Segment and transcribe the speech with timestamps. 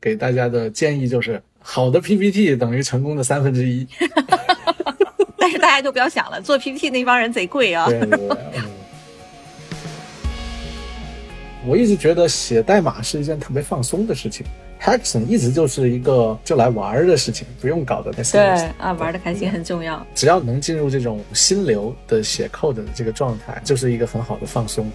[0.00, 3.86] 给大家的建议就是，好的 PPT 等于成功的三分之一。
[5.36, 7.86] 但是大家就不要想了，做 PPT 那帮人贼贵啊。
[7.88, 8.36] 对对对。
[11.66, 14.46] 我一直觉得写代码是一件特别放松的事情
[14.80, 18.40] ，Hackathon 一直就是一个就来玩的事情，不用搞得太对
[18.78, 20.06] 啊，玩的开心很重要。
[20.14, 24.90] 只要能进入这种心流的写 code 的这个状态，就是一个很好的放松。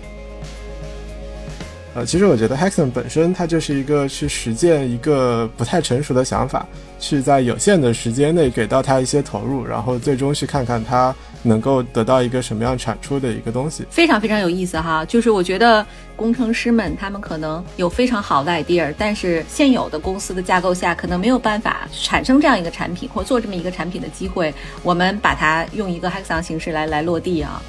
[1.96, 6.68] 呃，其实我觉得 Hackathon 本身它就是一个去实践一个不太成熟的想法，
[7.00, 13.86] 去在有限的时间内给到它一些投入，然后最终去看看它能够得到一个什么样产出的一个东西。
[13.90, 15.86] 非常非常有意思哈，就是我觉得
[16.18, 24.54] 工程师们他们可能有非常好的 idea，但是现有的公司的架构下可能没有办法产生这样一个产品或做这么一个产品的机会，
[24.84, 27.62] 我们把它用一个 Hackathon 形式来来落地啊。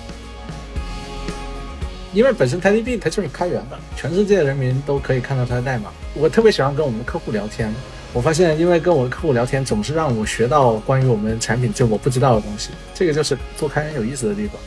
[2.17, 5.93] 因为本身 TiDB 它就是开源的，全世界人民都可以看到它的代码。
[6.15, 7.71] 我特别喜欢跟我们的客户聊天，
[8.15, 12.71] 我发现因为跟我的客户聊天，总是让我学到关于我们产品就我不知道的东西。
[12.95, 14.59] 这个就是做开源有意思的地方。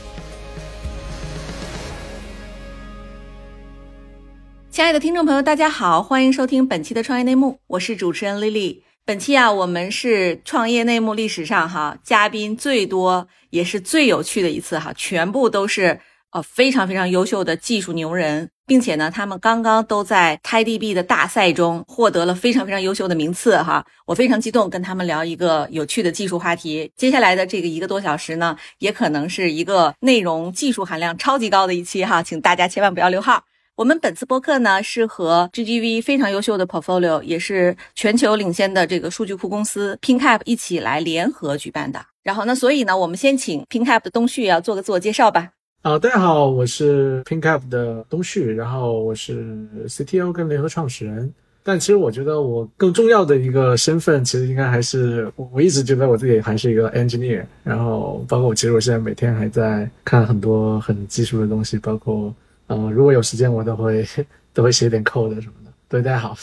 [4.70, 8.82] 亲爱的听众朋友，大家好，欢迎收听本期的创业内幕，我是主持人 Lily。
[9.04, 15.98] 本期啊，我们是创业内幕历史上哈嘉宾最多也是最有趣的一次哈，全部都是。
[16.32, 23.84] 呃，非常非常优秀的技术牛人，并且呢，他们刚刚都在 TiDB 的大赛中获得了非常非常优秀的名次哈。
[24.06, 26.88] 我非常激动，跟他们聊一个有趣的技术话题。
[26.96, 33.42] 接下来的这个一个多小时呢，也可能是一个内容技术含量超级高的一期哈，请大家千万不要溜号。
[33.74, 42.00] 我们本次播客呢是和 GGV 非常优秀的 Portfolio，也是全球领先的这个数据库公司 PinCap 一起来联合举办的。
[42.22, 45.48] 然后呢，所以呢，我们先请 PinCap 的东旭要做个自我介绍吧。
[45.82, 51.32] 啊，大家好，我是 PinCap 的东旭，然后我是 CTO 跟联合创始人。
[51.62, 57.46] 但其实我觉得我更重要的一个身份，其实应该还是我一直觉得我自己还是一个 engineer。
[57.64, 62.34] 然后包括我其实我现在每天还在看很多很技术的东西，包括
[62.66, 64.06] 呃，如果有时间我都会
[64.52, 65.72] 都会写点 code 什么的。
[65.88, 66.36] 对，大家好。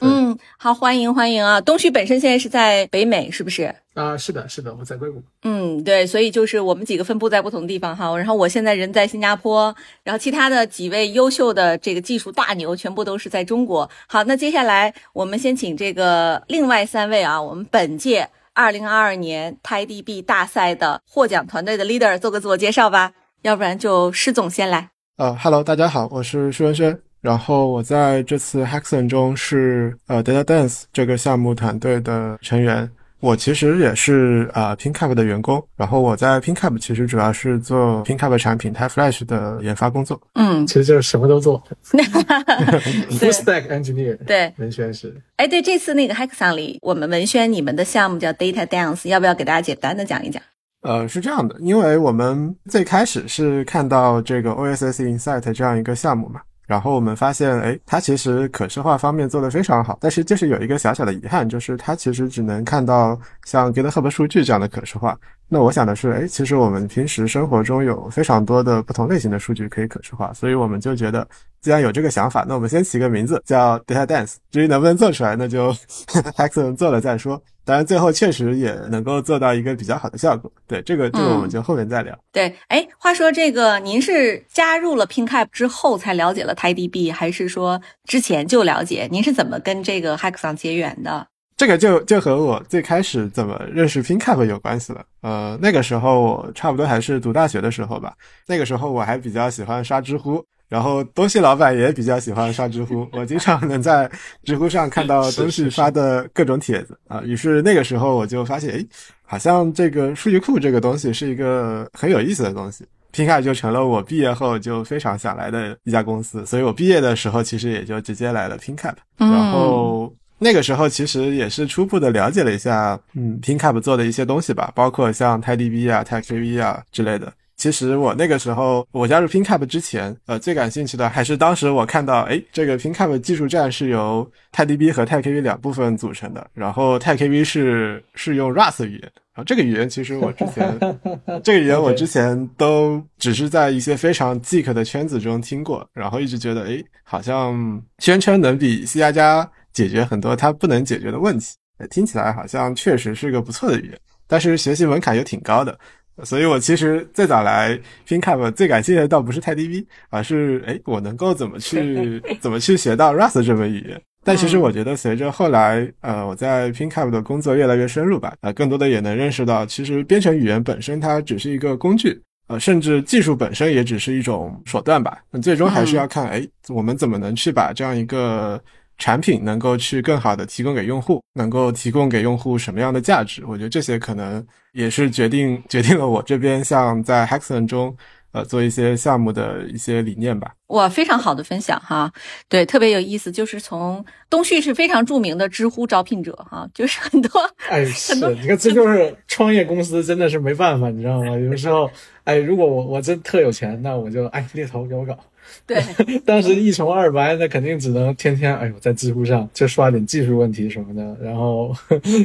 [0.00, 1.60] 嗯，好，欢迎欢迎啊！
[1.60, 3.74] 东旭本身现在是在北美，是不是？
[3.94, 5.22] 啊，是的，是的，我在硅谷。
[5.44, 8.16] 嗯，对，所以就是我们几个分布在不同地方哈。
[8.16, 13.88] 然后我现在人在新加坡，然后其他的几位优秀的这个技术大牛全部都是在中国。
[14.08, 23.12] 好，那接下来我们先请这个另外三位啊，我们本届二零二二年 TiDB 大赛的获奖团队的 leader 做个自我介绍吧，
[23.42, 24.90] 要不然就施总先来。
[25.16, 26.98] 呃，Hello，大家好，我是施文轩。
[27.24, 32.90] 然后我在这次 Hackathon 中是呃 Data Dance 这个项目团队的成员。
[33.20, 35.66] 我其实也是啊 PinCap 的员工。
[35.74, 40.20] 然后我在 PinCap 其实主要是做 PinCap 产品 Type Flash 的研发工作。
[40.34, 41.62] 嗯，其实就是什么都做。
[41.94, 44.18] Full Stack Engineer。
[44.26, 45.18] 对，文轩是。
[45.36, 50.42] 哎，对，这次那个 Hackathon 里，我们文轩你们的项目叫 Data Dance，要不要给大家简单的讲一讲？
[50.82, 56.42] 呃，是这样的，因为我们最开始是看到这个 OSS Insight 这样一个项目嘛。
[56.66, 65.18] 然后我们发现，哎，它其实可视化方面做得非常好，但是就是有一个小小的遗憾，就是它其实只能看到像 GitHub 数据这样的可视化。
[65.48, 71.26] 那我想的是，哎，其实我们平时生活中有非常多的不同类型的数据可以可视化，所以我们就觉得，
[71.60, 75.72] 既然有这个想法，那我们先起个名字叫 Data Dance，至于能不能做出来，那就
[76.36, 77.40] Hackathon 做了再说。
[77.66, 80.50] 当然，最后确实也能够做到一个比较好的效果。
[80.66, 82.18] 对这个，这个我们就后面再聊。
[82.32, 89.08] 对，哎，话说这个，您是加入了 PinCap 之后才了解了 TiDB，还是说之前就了解？
[89.10, 91.26] 您是怎么跟这个 Hackathon 结缘的？
[91.56, 95.04] 这个就就和我最开始怎么认识 PinCap 有关系了。
[95.22, 98.14] 呃，那个时候我差不多还是读大学的时候吧。
[98.46, 100.44] 那个时候我还比较喜欢刷知乎。
[100.66, 104.10] 然后东西老板也比较喜欢刷知乎，我经常能在
[104.42, 107.20] 知乎上看到东西发的各种帖子啊。
[107.22, 108.84] 于是那个时候我就发现，哎，
[109.22, 112.84] 好像这个数据库这个东西是一个很有意思的东西。
[113.12, 118.94] PinCap 就成了我毕业后就非常想来的一家公司，所以我毕业的时候其实也就直接来了 PinCap。
[119.18, 120.12] 然后
[120.44, 127.32] 那个时候其实也是初步的了解了一下，嗯，PinCap 做的一些东西吧，包括像 TiDB 啊、TiKV 啊之类的。
[127.56, 139.02] 其实我那个时候，我加入 PinCap 之前，呃，最感兴趣的还是当时我看到，哎，这个 PinCap 技术站是由 TiDB 和 TiKV 两部分组成的，然后 TiKV 是是用 Rust 语言，
[139.34, 140.78] 然后这个语言其实我之前，
[141.42, 151.54] 这个语言我之前都只是在一些非常 geek 的圈子中听过，然后一直觉得，哎，好像宣称能比 C 加加解决很多它不能解决的问题，
[151.90, 155.78] 听起来好像确实是个不错的语言，但是学习门槛又挺高的。
[156.22, 157.76] 所以，我其实最早来
[158.06, 164.00] PinCap 最感兴趣的，倒不是 TiDB，而是哎，我能够怎么去 怎么去学到 Rust 这门语言。
[164.22, 175.18] 但其实我觉得，随着后来，呃，我在 PinCap 的工作越来越深入吧，呃，更多的也能认识到，其实编程语言本身它只是一个工具，呃，甚至技术本身也只是一种手段吧。
[175.32, 178.62] 那最终还是要看，哎，我们怎么能去把这样一个
[178.98, 183.44] 产品能够去更好的提供给用户，能够提供给用户什么样的价值？
[183.46, 187.96] 我觉得这些可能也是决定 决定了我这边像在 Hexon 中。
[188.34, 190.50] 呃，做一些项目的一些理念吧。
[190.66, 192.12] 哇，非常好的分享哈，
[192.48, 193.30] 对，特别有意思。
[193.30, 197.30] 就是从东旭是非常著名的知乎招聘者哈，就是很多，
[197.70, 201.38] 哎，是，你看这就是创业公司真的是没办法，你知道吗？
[201.38, 201.88] 有时候，
[202.24, 205.16] 哎，如果我我真特有钱，那我就哎猎头给我搞。
[205.66, 205.82] 对，
[206.26, 211.74] 当时一穷二白，那肯定只能天天哎呦在知乎上就刷点技术问题什么的，然后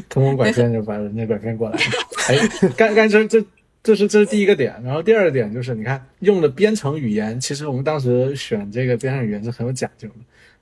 [0.09, 1.77] 坑蒙拐骗就把人家拐骗过来。
[2.27, 3.43] 哎，干干这这。
[3.81, 10.15] 这是这是第一个点，然后第二个点就是，你看用的编程语言，其实我们当时选这个编程语言是很有讲究的，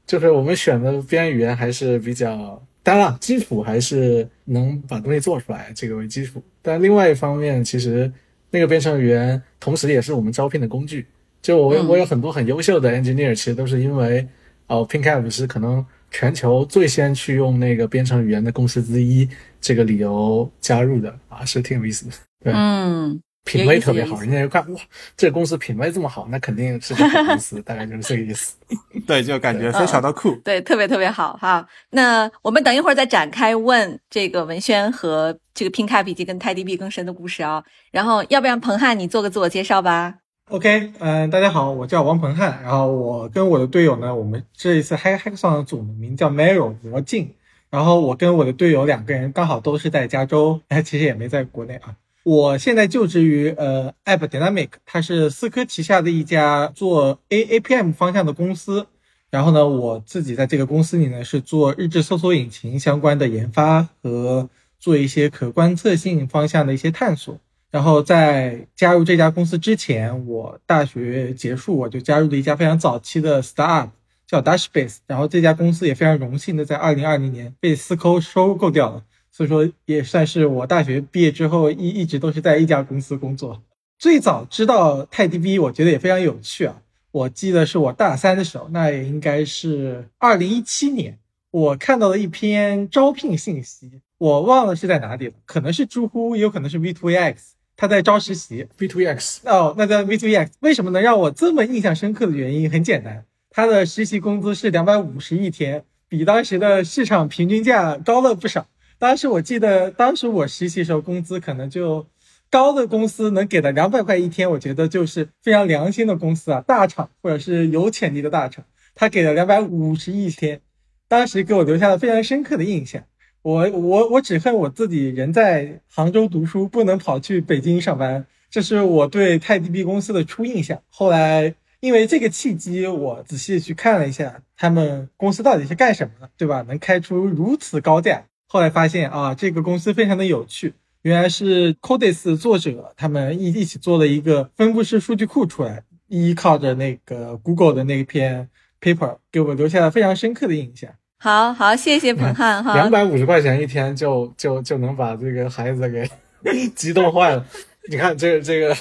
[0.05, 6.41] 就是我们选的编程语言还是比较，当然基础还是能把东西做出来，这个为基础。
[6.61, 8.09] 但另外一方面，其实
[8.51, 11.07] 那个编程语言同时也是我们招聘的工具。
[11.41, 14.27] 就我我有很多很优秀的 engineer，其实都是因为
[14.67, 19.29] 哦，PinCap 是可能全球最先去用那个编程语言的公司之一，
[19.61, 22.11] 这个理由加入的啊，是挺有意思的。
[22.43, 24.81] 对嗯，品味特别好，人家就看哇，
[25.15, 28.55] 这个公司品味这么好，那肯定是个好公司， 大概就是这个意思。
[29.07, 30.35] 对，就感觉非常的酷。
[30.43, 31.65] 对，特别特别好哈。
[31.91, 37.63] 那我们等一会儿再展开问这个文轩和这个 PinCap 以及跟泰迪币更深的故事啊。
[37.91, 40.15] 然后，要不然彭汉你做个自我介绍吧
[40.49, 42.61] ？OK，嗯，大家好，我叫王鹏汉。
[42.63, 47.33] 然后我跟我的队友呢，我们这一次 Hack Hackathon 的组名叫 Maro 魔镜。
[47.69, 51.97] 然后我跟我的队友两个人刚好都是在加州，哎，其实也没在国内啊。
[52.23, 58.87] 我现在就职于呃 App Dynamic，它是思科旗下的一家做 A A P M 方向的公司。
[59.29, 67.37] 然后呢，我自己在这个公司里呢是做日志搜索引擎相关的研发和做一些可观测性方向的一些探索。
[67.69, 73.89] 然后在加入这家公司之前，我大学结束我就加入了一家非常早期的 Startup，
[74.25, 74.97] 叫 Dashbase。
[75.05, 79.03] 然后这家公司也非常荣幸的在二零二零年被思科收购掉了。
[79.29, 83.61] 所以说也算是我大学毕业之后一一直都是在一家公司工作。
[83.99, 86.81] 最早知道泰迪 B，我觉得也非常有趣啊。
[87.11, 91.17] 我记得是我大三的时候，那也应该是二零一七年，
[91.51, 97.35] 我看到了一篇招聘信息，我忘了是在哪里了，可能是知乎，也有可能是 V2EX，
[97.77, 98.67] 他在招实习。
[98.77, 108.67] V2EX 哦，那在 V2EX 为什么能让我这么印象深刻的原因很简单，他的实习工资是两百五十一天，比当时的市场平均价高了不少。
[108.99, 112.07] 当时我记得，当时我实习时候工资可能就
[112.49, 118.65] 高的公司能给的两百块一天，我觉得就是非常良心的公司啊，大厂或者是有潜力的大厂，
[118.95, 120.61] 他给了两百五十一天，
[121.07, 123.03] 当时给我留下了非常深刻的印象。
[123.41, 130.81] 我我我只恨我自己人在杭州读书，不能跑去北京上班，这是我对泰迪币公司的初印象。
[130.89, 136.61] 后来因为这个契机，我仔细去看了一下他们公司到底是干什么的，对吧？
[136.67, 138.25] 能开出如此高价。
[138.47, 140.73] 后来发现啊，这个公司非常的有趣，
[141.03, 148.49] 原来是 Codis 作者他们一一起做了一个分布式数据库出来，依靠着那个 Google 的那篇
[148.81, 150.91] paper，给我留下了非常深刻的印象。
[151.19, 152.75] 好好，谢谢彭汉哈。
[152.75, 156.07] 两百五十块钱一天就就就能把这个孩子给
[156.75, 157.43] 激动坏了。
[157.89, 158.75] 你看这个这个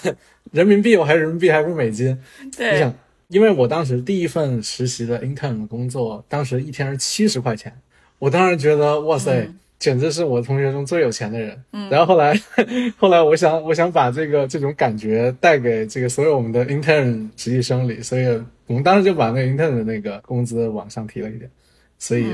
[0.52, 2.16] 人民币，我还是人民币还不是美金？
[2.54, 2.94] 对，你想，
[3.28, 7.72] 因为我当时第一份实习的 intern 工作，当时一天是七十块钱。
[8.18, 11.58] 我当时觉得，哇塞，简直是我同学中最有钱的人。
[11.72, 12.38] 嗯，然后后来，
[12.98, 18.26] 后来我想，我想把这个这种感觉带给这个所有我们的 intern 实习生里，所以
[18.66, 21.50] 我们当时就把那个 intern 的那个工资往上提了一点。
[21.98, 22.26] 所以，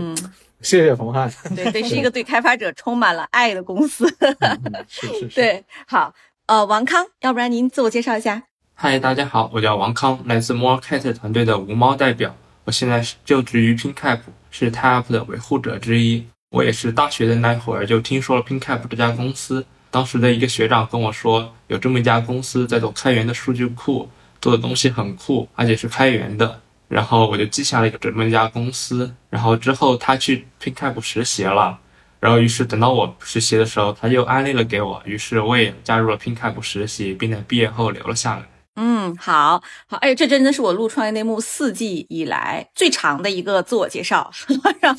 [0.61, 1.33] 谢谢冯汉。
[1.55, 4.09] 对，对 是一个对开发者充满了爱的公司。
[4.89, 5.27] 是是是。
[5.35, 6.15] 对，好，
[6.47, 8.43] 呃，王康，要不然您自我介绍一下。
[8.75, 12.35] 嗨，大家好，我叫王康，来自 Morecat 团队的无猫代表。
[12.65, 16.27] 我现在是就职于 PinCap，是 Tap 的维护者之一。
[16.51, 24.09] 我也是大学的那会儿就听说了 PinCap 这家公司，当时的一个学长跟我说，有这么一家公司在做开源的数据库，
[24.41, 26.61] 做的东西很酷，而且是开源的。
[26.93, 29.15] 然后我就记下了一个这么一家公司。
[29.31, 31.79] 然后之后他去 PinCap 实习了，
[32.21, 38.43] 然后于是等到我实习的时候，他又安利了给我，于是我也加入了 PinCap 实习，并在毕业后留了下来。
[38.77, 44.31] 嗯，好好，哎，这真的是我录创业内幕四季以来最长的一个自我介绍，
[44.81, 44.97] 让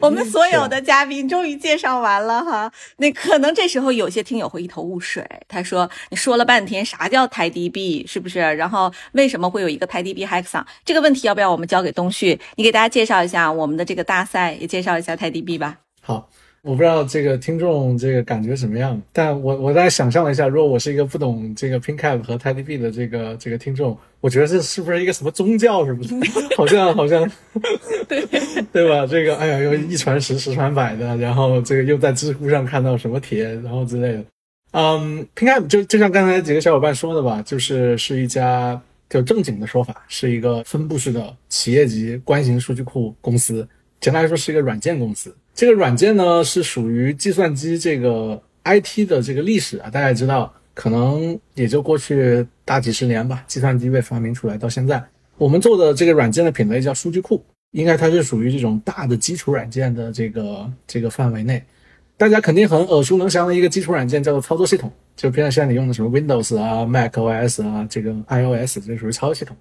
[0.00, 2.72] 我们所有的嘉宾终于介绍完了哈。
[2.96, 8.40] 那可能这时候有些听友会一头雾水，他说你说了半天啥叫 TiDB 是不是？
[8.40, 10.64] 然后为什么会有一个 TiDB Hackathon？
[10.82, 12.40] 这个问题要不要我们交给东旭？
[12.56, 15.76] 你给大家介绍一下我们的这个大赛，也介绍一下 TiDB 吧。
[16.00, 16.30] 好。
[16.62, 26.56] 我不知道这个听众这个感觉怎么样，但我我大概想象了一下，如果我是一个不懂这个 PinCap 和 TiDB 的这个这个听众，我觉得这是不是一个什么宗教什么的？
[26.56, 27.28] 好 像好像，
[28.06, 28.24] 对
[28.72, 29.04] 对吧？
[29.04, 34.24] 这个哎呀，又一传十，十传百的，然后这个又在知乎上看到什么帖，然后之类的。
[34.70, 43.68] 嗯，PinCap 就就像刚才几个小伙伴说的吧，就是是一家就正经的说法，是一个分布式的企业级关型数据库公司。
[44.00, 45.34] 简单来说，是一个软件公司。
[45.54, 49.90] 这个软件呢，是属于计算机这个 IT 的这个历史啊。
[49.90, 53.44] 大家也知道，可能也就过去大几十年吧。
[53.46, 55.02] 计算机被发明出来到现在，
[55.36, 61.62] 我们做的这个软件的品类叫数据库，应该它是属于这种大的基础软件的这个这个范围内。
[62.16, 69.56] 大家肯定很耳熟能详的一个基础软件叫做操作系统，就平常现在你用的什么 Windows 啊、Mac OS 啊、这个 iOS，这属于操作系统。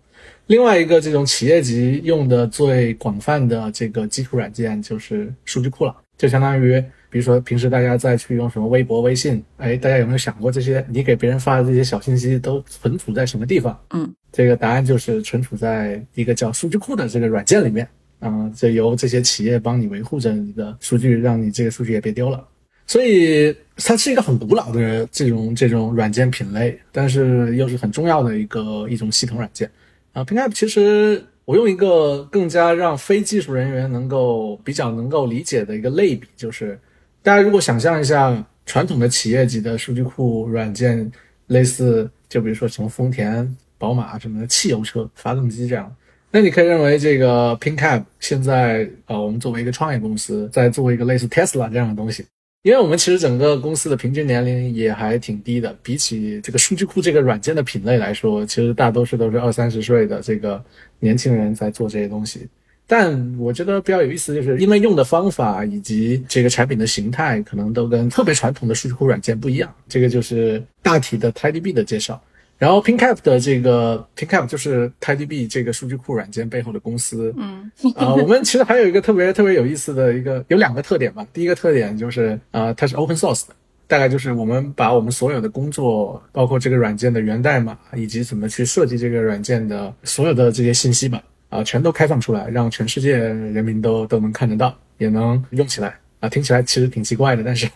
[0.46, 6.80] 另外一个这种企业级用的最广泛的这个基础软件就是数据库了，就相当于，
[7.10, 13.80] 比如说平时大家再去用什么微博、微信，哎，大家有没有想过这些你给别人发的这些小信息都存储在什么地方？
[13.90, 17.88] 嗯，这个答案就是存储在一个叫数据库的这个软件里面
[18.22, 22.48] 啊，这由这些企业帮你维护着你的数据，让你这个数据也别丢了。
[22.88, 29.70] 所以它是一个很古老的这种这种软件品类，但是又是很重要的一个一种系统软件。
[30.14, 36.78] 啊，PinCap 其实我用一个更加让非技术人员能够比较能够理解的一个类比，就是
[37.24, 41.10] 大家如果想象一下传统的企业级的数据库软件，
[41.48, 45.96] 类似就比如说什么丰田、宝马什么的汽油车发动机这样，
[46.32, 52.26] 那你可以认为这个 PinCap 现在呃，我们作为一个创业公司，在做一个类似 Tesla 这样的东西。
[52.64, 60.64] 因为我们其实整个公司的平均年龄也还挺低的，比起这个数据库这个软件的品类来说，其实大多数都是二三十岁的这个
[61.00, 62.48] 年轻人在做这些东西。
[62.88, 69.74] 但我觉得比较有意思，就是因为用的方法以及这个产品的形态，可能都跟特别传统的数据库软件不一样。
[69.90, 72.22] 这个就是大体的 TiDB 的介绍。
[72.62, 77.34] 然后 PinCap 的这个 PinCap 就是 TiDB 这个数据库软件背后的公司。
[77.36, 81.26] 嗯，啊，我们其实还有一个特别特别有意思的一个，有两个特点吧。
[81.34, 83.56] 第一个特点就是啊，它是 open source 的，
[83.88, 95.98] 大概就是我们把我们所有的工作，包括这个软件的源代码以及怎么去设计这个软件的所有的这些信息吧，啊，全都开放出来，让全世界人民都都能看得到，也能用起来。
[96.22, 97.68] 啊，听起来其实挺奇怪的，但是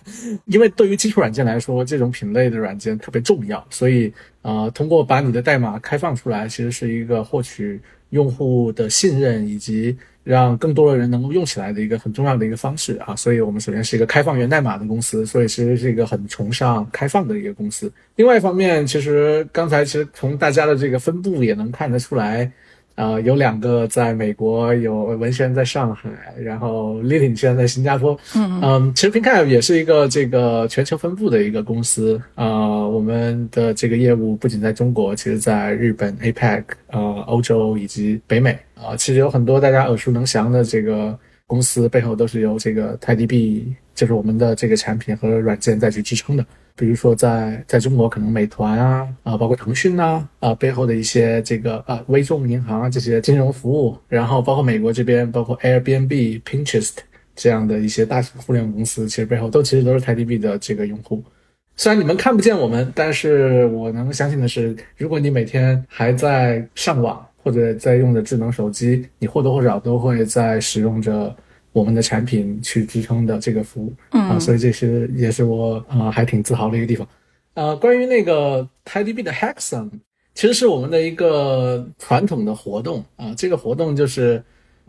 [0.46, 13.16] 因为对于基础软件来说，这种品类的软件特别重要，所以啊，通过把你的代码开放出来，其实是一个获取用户的信任以及让更多的人能够用起来的一个很重要的一个方式啊。
[13.16, 17.92] 所以我们首先是一个开放源代码的公司，所以其实是一个很崇尚开放的一个公司。
[18.16, 22.52] 另外一方面，其实刚才其实从大家的这个分布也能看得出来。
[22.96, 26.10] 啊，有两个在美国，有文轩在上海，
[26.42, 28.18] 然后 Lily 现在在新加坡。
[28.36, 32.88] 嗯嗯，其实 PinCap 也是一个这个全球分布的一个公司啊。
[32.88, 46.46] 我们的这个业务不仅在中国，其实在日本、APEC、呃欧洲以及北美啊，其实有很多大家耳熟能详的这个公司背后都是由这个 TiDB，就是我们的这个产品和软件再去支撑的。
[46.78, 56.92] 比如说，在在中国，可能美团啊啊，包括腾讯呐啊，背后的一些这个啊，微众银行啊这些金融服务，然后包括美国这边，包括 Airbnb、Pinterest
[57.34, 61.24] 这样的一些大型互联网公司，其实背后都其实都是 TiDB 的这个用户。
[61.78, 71.34] 虽然你们看不见我们，但是我能相信的是，如果你每天还在上网或者在用着智能手机，你或多或少都会在使用着。
[71.76, 77.06] 我们的产品去支撑的这个服务啊，所以这是也是我啊还挺自豪的一个地方。
[77.54, 79.90] 呃，关于那个 TiDB 的 Hackathon，
[80.34, 83.34] 其实是我们的一个传统的活动啊。
[83.36, 84.42] 这个活动就是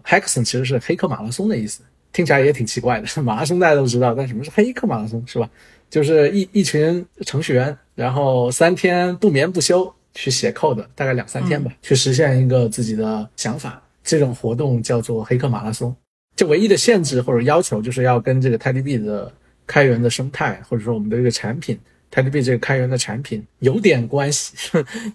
[0.05, 3.07] Hackathon，其实是黑客马拉松的意思，听起来也挺奇怪的。
[3.21, 5.51] 马拉松大家都知道，但什么是黑客马拉松是吧？
[5.91, 13.83] 就是一一群程序员，然后三天不眠不休去写 code，大概两三天吧，去实现一个自己的想法。
[14.05, 15.93] 这种活动叫做黑客马拉松。
[16.37, 19.33] 就唯一的限制或者要求，就是要跟这个 TiDB 的
[19.67, 21.79] 开源的生态，或者说我们的这个产品
[22.15, 24.55] TiDB 这个开源的产品有点关系，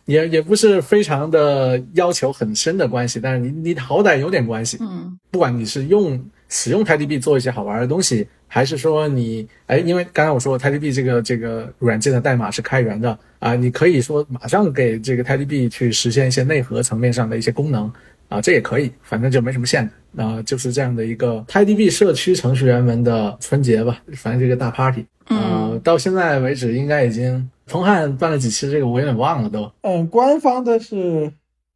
[0.05, 4.77] 也也不是非常的要求很深的关系，但是你你好歹有点关系。
[4.81, 17.91] 嗯，不管你是用使用 TiDB 做一些好玩的东西，还是说你哎，因为刚才我说 TidyB 这个这个软件的代码是开源的啊，你可以说马上给这个 TidyB 去实现一些内核层面上的一些功能
[18.31, 29.69] 啊，这也可以，反正就没什么限制啊，就是这样的一个 TidyB 社区程序员们的春节吧，反正这个大 party 啊，到现在为止应该已经彭汉办了几期，这个我有点忘了都。
[29.81, 31.29] 嗯，官方的是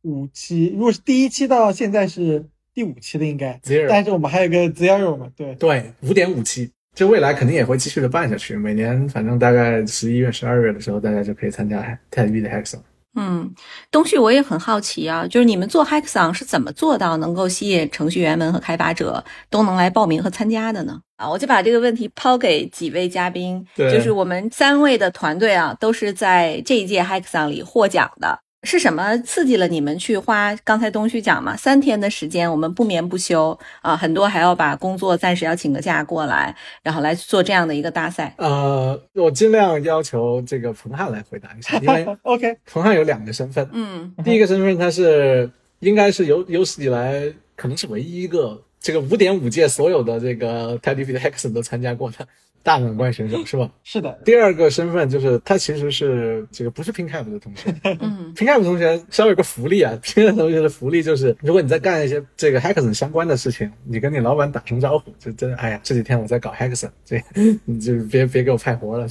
[0.04, 8.56] 五期，如果是第一期到现在是第五期的应该，Zero 但是我们还有个 zero 嘛，对，对，五点五期，就未来肯定也会继续的办下去。
[8.56, 12.80] 每年反正大概十一月、十二月的时候，大家就可以参加 TidyB 的 Hackathon。
[13.16, 13.50] 嗯，
[13.90, 21.00] 东旭，我也很好奇啊，就是你们做 Hackathon 是怎么做到能够吸引程序员们和开发者都能来报名和参加的呢？
[21.16, 28.40] 啊，我就把这个问题抛给几位嘉宾，对就是我们三位的团队啊，都是在这一届 Hackathon 里获奖的。
[28.66, 30.56] 是什么刺激了你们去花？
[30.64, 38.34] 刚才东旭讲嘛，三天的时间，我们不眠不休啊，很多还要把工作暂时要请个假过来，然后来做这样的一个大赛。
[38.38, 43.70] 呃，我尽量要求这个彭汉来回答一下， 因为 OK，彭汉有两个身份。
[43.72, 52.28] 嗯第一个身份他是应该是有有史以来可能是唯一一个这个五点五届所有的这个的 Hackathon 都参加过的
[52.66, 53.70] 大满贯选手，是吧？
[53.84, 67.24] 是的，第二个身份就是他其实是这个不是 PinCap 的同学，嗯 PinCap 同学稍微有个福利啊，PinCap 同学的福利就是，如果你在干一些这个 Hackathon 相关的事情，你跟你老板打声招呼，就真的，哎呀，这几天我在搞 Hackathon，这
[67.66, 69.08] 你就别别给我派活了。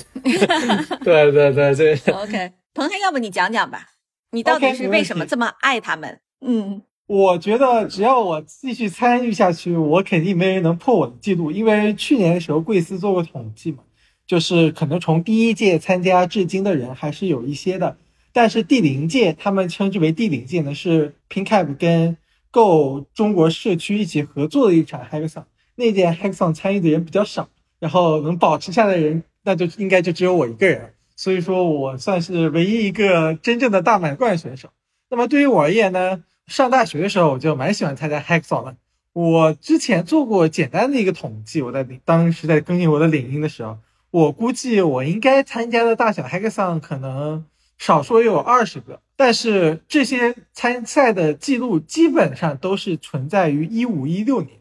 [1.05, 3.87] 对 对对，这，OK，彭汉，要不你讲讲吧，
[4.33, 6.19] 你到底是为什么这么爱他们？
[6.45, 11.51] 嗯我觉得只要我继续参与下去，我肯定没人能破我的记录。
[11.51, 13.79] 因为去年的时候，贵司做过统计嘛，
[14.27, 17.99] 就是可能从第一届参加至今的人还是有一些的，
[18.33, 22.17] 但是第零届，他们称之为第零届呢，是 PinCap 跟
[22.51, 25.45] Go 中国社区一起合作的一场 Hackathon。
[25.77, 30.95] 那届 Hackathon 参与的人比较少，然后能保持下来的人，那就应该就只有我一个人。
[31.17, 34.71] 所以说我算是唯一一个真正的大满贯选手。
[35.11, 38.77] 那么对于我而言呢，上大学的时候我就蛮喜欢参加 Hackathon 的。
[39.13, 43.79] 我之前做过简单的一个统计，我在当时在更新我的领英的时候，
[44.11, 47.45] 我估计我应该参加的大小 Hackathon 可能
[47.79, 54.59] 少说也有二十个，但是这些参赛的记录基本上都是存在于一五一六年，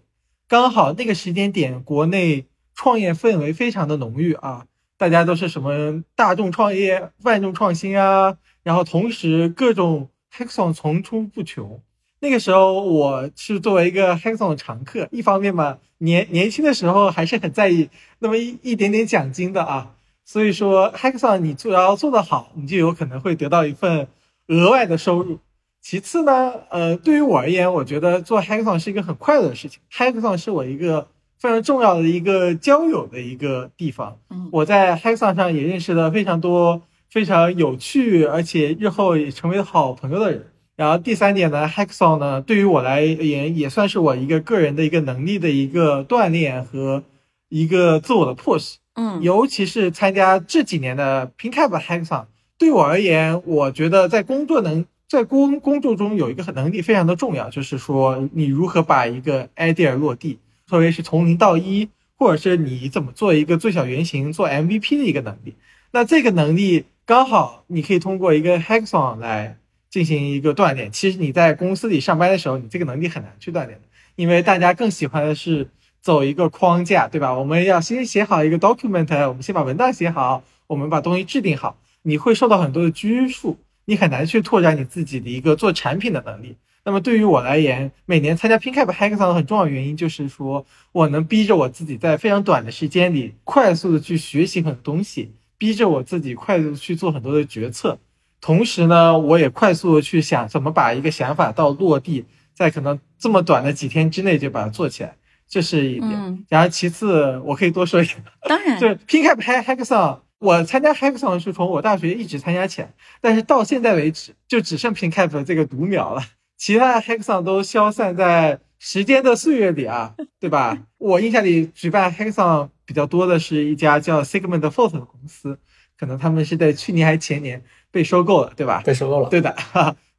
[0.47, 11.79] 刚好那个时间点，国内创业氛围非常的浓郁啊，大家都是什么大众创业、万众创新啊，然后同时各种 Hackathon 层出不穷。
[12.19, 19.93] 那个时候我是作为一个 Hackathon 的常客，一方面嘛，年年轻的时候还是很在意那么一一点点奖金的啊，
[20.23, 24.07] 所以说 Hackathon 你做要做得好，你就有可能会得到一份
[24.47, 25.39] 额外的收入。
[25.81, 29.81] 其次呢，呃，对于我而言，我觉得做 Hackathon 是一个很快乐的事情。
[29.91, 34.17] Hackathon 是我一个非常重要的一个交友的一个地方。
[34.29, 36.81] 嗯我在 Hackathon 上也认识了非常多
[37.13, 40.47] 非常有趣，而且日后也成为了好朋友的人。
[40.75, 47.03] 然后第三点呢，Hackathon 呢，对于我来言也算是我一个个人的一个能力的一个锻炼和
[47.49, 48.77] 一个自我的 push。
[48.95, 52.25] 嗯尤其是参加这几年的 PinCap Hackathon，
[52.57, 65.53] 对我而言，我觉得在工作能在工工作中有一个能力非常的重要，就是说你如何把一个 idea 落地，特别是从零到一，或者是你怎么做一个最小原型、做 MVP 的一个能力。
[65.91, 69.57] 那这个能力刚好你可以通过一个 Hackathon 来
[69.89, 70.89] 进行一个锻炼。
[70.89, 73.81] 其实你在公司里上班的时候，你这个能力很难去锻炼的，
[74.15, 75.67] 因为大家更喜欢的是
[75.99, 77.33] 走一个框架，对吧？
[77.37, 81.77] 我们要先写好一个 document，我们先把文档写好，我们把东西制定好。
[82.03, 86.55] 你会受到很多的拘束，你很难去拓展你自己的一个做产品的能力。
[86.85, 97.97] 那么对于我来言，每年参加 PinCap Hackathon 很重要原因就是说，我能逼着我自己在非常短的时间里快速的去学习很多东西，逼着我自己快速去做很多的决策。
[98.41, 105.15] 同时呢，我也快速的去想怎么把一个想法到落地，在可能这么短的几天之内就把它做起来，
[105.47, 106.11] 这是一点。
[106.11, 116.21] 嗯，然后其次，我可以多说一点，当然就是 PinCap Hack- Hackathon，我参加 Hackathon 是从我大学一直参加起来，但是到现在为止，就只剩 PinCap 这个独苗了，
[116.57, 120.77] 其他的 Hackathon 都消散在时间的岁月里啊，对吧？
[120.97, 125.57] 我印象里举办 Hackathon 比较多的是一家叫 Segment Fault 的公司，
[125.97, 128.81] 可能他们是在去年还前年被收购了，对吧？
[128.85, 129.29] 被收购了。
[129.29, 129.55] 对的，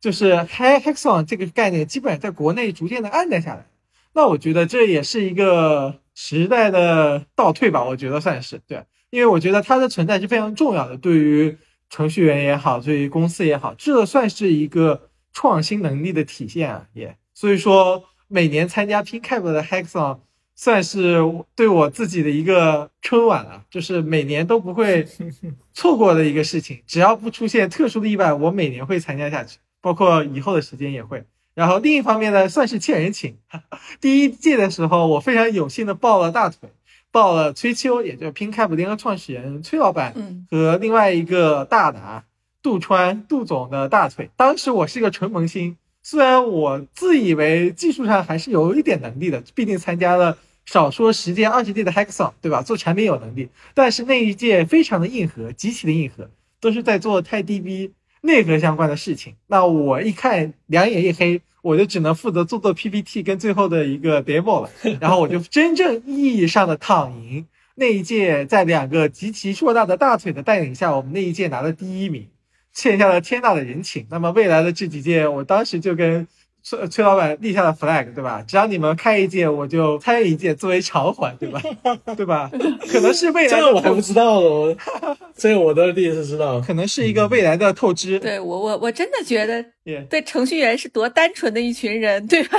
[0.00, 3.66] 就是 Hack Hackathon 这个概念基本上在国内逐渐的暗淡下来。
[4.12, 11.56] 那我觉得这也是一个时代的倒退吧，我觉得算是对，因为我觉得它的存在是非常重要的，对于
[11.90, 20.20] 程序员也好，对于公司也好，这算是一个创新能力的体现啊，也所以说每年参加 PinCap 的 Hackathon，
[20.56, 21.18] 算是
[21.54, 25.06] 对我自己的一个春晚了，就是每年都不会
[25.74, 26.80] 错过的一个事情。
[26.86, 31.24] 只要不出现特殊的意外，我每年会参加下去，包括以后的时间也会。
[31.54, 33.36] 然后另一方面呢，算是欠人情。
[34.00, 36.68] 第一届的时候，我非常有幸的抱了大腿，
[37.12, 42.24] 抱了崔秋，也就是 PinCap 联合创始人崔老板嗯和另外一个大拿
[42.60, 44.30] 杜川杜总的大腿。
[44.36, 50.36] 当时我是一个纯萌新，虽然我自以为技术上还是有一点能力的，毕竟参加了
[50.66, 52.60] 少说十届、二十届的 Hackathon，对吧？
[52.62, 56.28] 做产品有能力，但是那一届非常的硬核，极其的硬核，
[56.60, 59.34] 都是在做泰 DB 内核相关的事情。
[59.46, 67.46] 那我一看两眼一黑，我就只能负责做做 PPT 跟最后的一个 demo 了， 然后我就真正意义上的躺赢。
[67.76, 72.28] 那一届在两个极其硕大的大腿的带领下，我们那一届拿了第一名，
[72.74, 74.06] 欠下了天大的人情。
[74.10, 76.26] 那么未来的这几届，我当时就跟
[76.62, 78.42] 崔崔老板立下了 flag，对吧？
[78.46, 81.62] 只要你们开一届，我就参与一届作为偿还，对吧？
[82.16, 82.50] 对吧？
[82.90, 84.76] 可能是未来的这个我还不知道呢，我
[85.36, 86.60] 这个我都是第一次知道。
[86.60, 88.18] 可能是一个未来的透支。
[88.18, 92.58] 对我我我真的觉得，也对程序员是多单纯的一群人，对吧？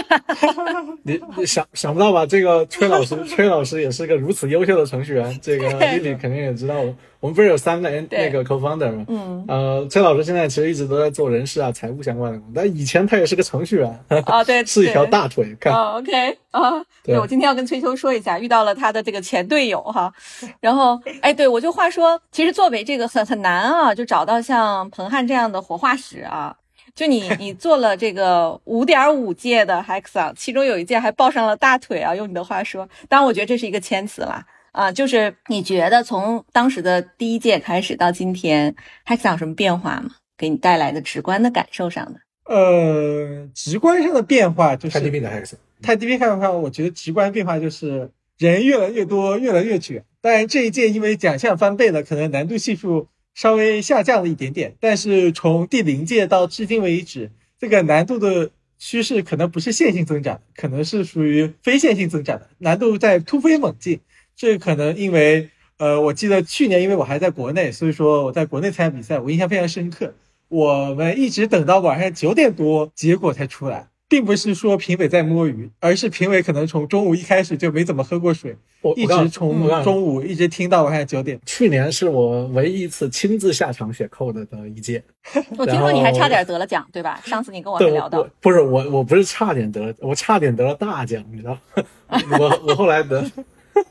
[1.03, 2.25] 你你想想不到吧？
[2.25, 5.39] 这个崔老师，崔老师也是个如此优秀的程序员。
[5.41, 6.75] 这个对丽丽肯定也知道，
[7.19, 9.05] 我们不是有三个人那个 co-founder 吗？
[9.07, 15.55] 嗯，呃，崔老师现在其实一直都在做人事啊、财务相关的工作，但以前他也是个程序员，哦，对， 是一条大腿。
[15.59, 20.13] 看，哦，OK 啊，对我今天要跟崔秋说一下，遇到了他的这个前队友哈，
[20.59, 26.55] 然后哎，对我就话说，其实作为这个很很难啊，就找到像彭汉这样的活化石啊。
[26.95, 32.15] 就你， 你做了这个五点五届的 Hackathon，其中有一届还抱上了大腿啊。
[32.15, 34.91] 用你的话说，当然我觉得这是一个谦词啦啊。
[34.91, 38.73] 就是你觉得从当时的第一届开始到今天
[39.05, 40.11] ，Hackathon 有什么变化吗？
[40.37, 42.19] 给你带来的直观的感受上的？
[42.45, 50.03] 呃，直观上的变化就是泰迪币的 Hex，泰 DB 看的话，我觉得直观变化就是人越来越多，越来越卷。
[50.21, 54.73] 当然这一届因为奖项翻倍了，可能难度系数稍微下降了一点点。
[54.79, 63.99] 但是从第零届到至今为止，这个难度的趋势可能不是线性增长，可能是属于非线性增长的，难度在突飞猛进。
[64.35, 70.15] 这可能因为呃，我记得去年因为我还在国内，所以说我在国内参加比赛，我印象非常深刻。
[70.47, 81.39] 我们一直等到晚上九点多，结果才出来，并不是说评委在摸鱼，而是评委可能从中午一开始就没怎么喝过水，一我我告诉你直从中午一直听到晚上九点。
[81.45, 85.03] 去年是我唯一一次亲自下场写 code 的一届。
[85.57, 87.19] 我听说你还差点得了奖，对吧？
[87.25, 91.57] 上次你跟我还，聊到不是我，我不是差点得了，我差点得了大奖，你知道？
[92.39, 93.25] 我我后来得，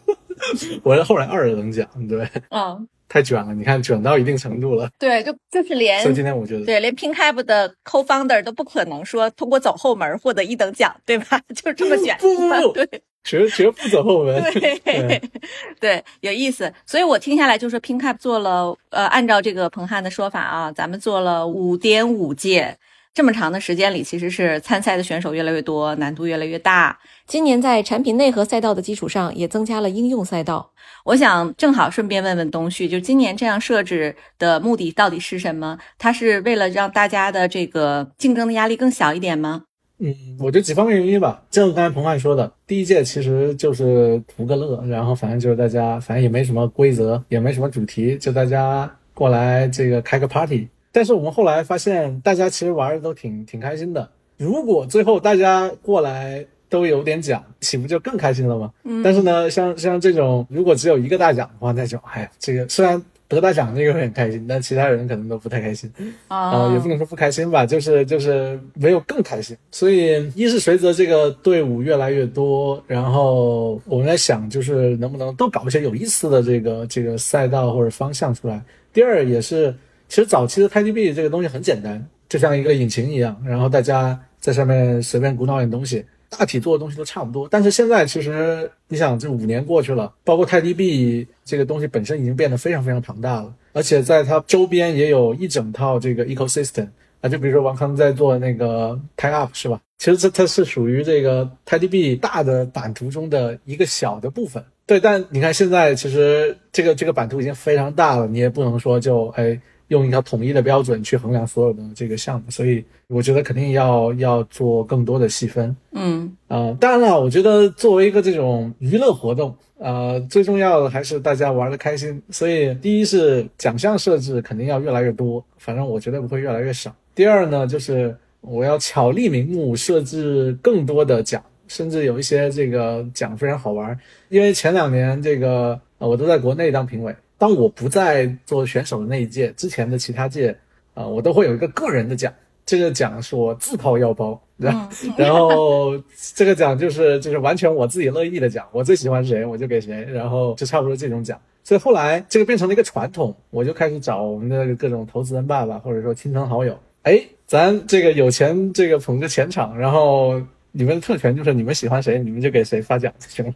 [0.85, 11.40] 我是后来二等奖，对，嗯，太卷了，你看卷到一定程度了，对，就就是连所以今天我觉得，对连 PinCap 的 co-founder 都不可能说通过走后门获得一等奖，对吧？
[11.54, 15.22] 就是这么卷，不不不对绝绝不走后门，对对
[15.80, 16.72] 对，有意思。
[16.84, 22.76] 所以我听下来就说 PinCap 做了，呃，按照这个彭汉的说法啊，咱们做了五点五届。
[23.14, 26.98] 这么长的时间里，其实是参赛的选手越来越多，难度越来越大。
[27.29, 30.72] 今年在产品内核赛道的基础上，也增加了应用赛道。
[31.05, 35.79] 我想正好顺便问问东旭，就今年这样设置的目的到底是什么？
[35.96, 39.62] 它是为了让大家的这个竞争的压力更小一点吗？
[40.00, 41.40] 嗯，我觉得几方面原因吧。
[41.48, 50.66] 正如刚才彭汉说的，第一届其实就是图个乐，然后反正就是大家反正也没什么规则，也没什么主题，就大家过来这个开个 party。
[50.94, 54.09] 但是我们后来发现，大家其实玩的都挺挺开心的。
[54.37, 58.72] 如果最后大家过来都有点奖，岂不就更开心了吗？
[58.85, 65.92] 嗯但是呢，像像这种如果只有一个大奖的话，那就哎呀，这个虽然得大奖那个会很开心，但其他人可能都不太开心。
[66.28, 69.57] 啊、啊也不能说不开心吧，就是就是没有更开心。
[69.72, 78.62] 所以一是随着这个队伍越来越多，然后我们在想，就是能不能都搞一些有意思的这个这个赛道或者方向出来。
[78.92, 79.74] 第二也是，
[80.08, 86.04] 其实早期的 TidyB 这个东西很简单，就像一个引擎一样，然后大家在上面随便鼓捣点东西。
[86.36, 96.88] 大体做的东西都差不多，但是现在其实你想，这五年过去了，包括泰迪币这个东西本身已经变得非常非常庞大了，而且在它周边也有一整套这个 ecosystem
[97.20, 99.80] 啊，就比如说王康在做那个 Tie Up 是吧？
[99.98, 104.64] 其实这它是属于这个泰迪币大的版图中的一个小的部分。
[104.86, 109.60] 对，但你看现在其实这个这个版图已经非常大了，你也不能说就哎。
[109.94, 115.74] 用一条统一的标准去衡量所有的这个项目，所以我觉得肯定要要做更多的细分。
[115.92, 122.20] 嗯呃，当然了，我觉得作为一个这种娱乐活动，呃，最重要的还是大家玩的开心。
[122.30, 126.94] 所以，第一是奖项设置肯定要越来越多，反正我绝对不会越来越少。
[127.14, 133.96] 第二呢，就是我要巧立名目设置更多的奖，甚至有一些这个奖非常好玩。
[134.28, 140.57] 因为前两年这个呃我都在国内当评委，当我不在做选手的那一届之前的其他届
[140.94, 142.33] 啊，我都会有一个个人的奖，
[142.64, 145.99] 这个奖是我自掏腰包，然后然后
[146.35, 151.40] 这个奖就是就是完全我自己乐意的奖，我最喜欢谁我就给谁，然后就差不多这种奖。
[151.64, 160.40] 所以后来这个变成了一个传统，我就开始找我们的各种投资人爸爸或者说亲朋好友，哎，咱这个有钱这个捧个钱场，然后
[160.76, 163.54] 你们的特权就是你们喜欢谁，你们就给谁发奖就行了，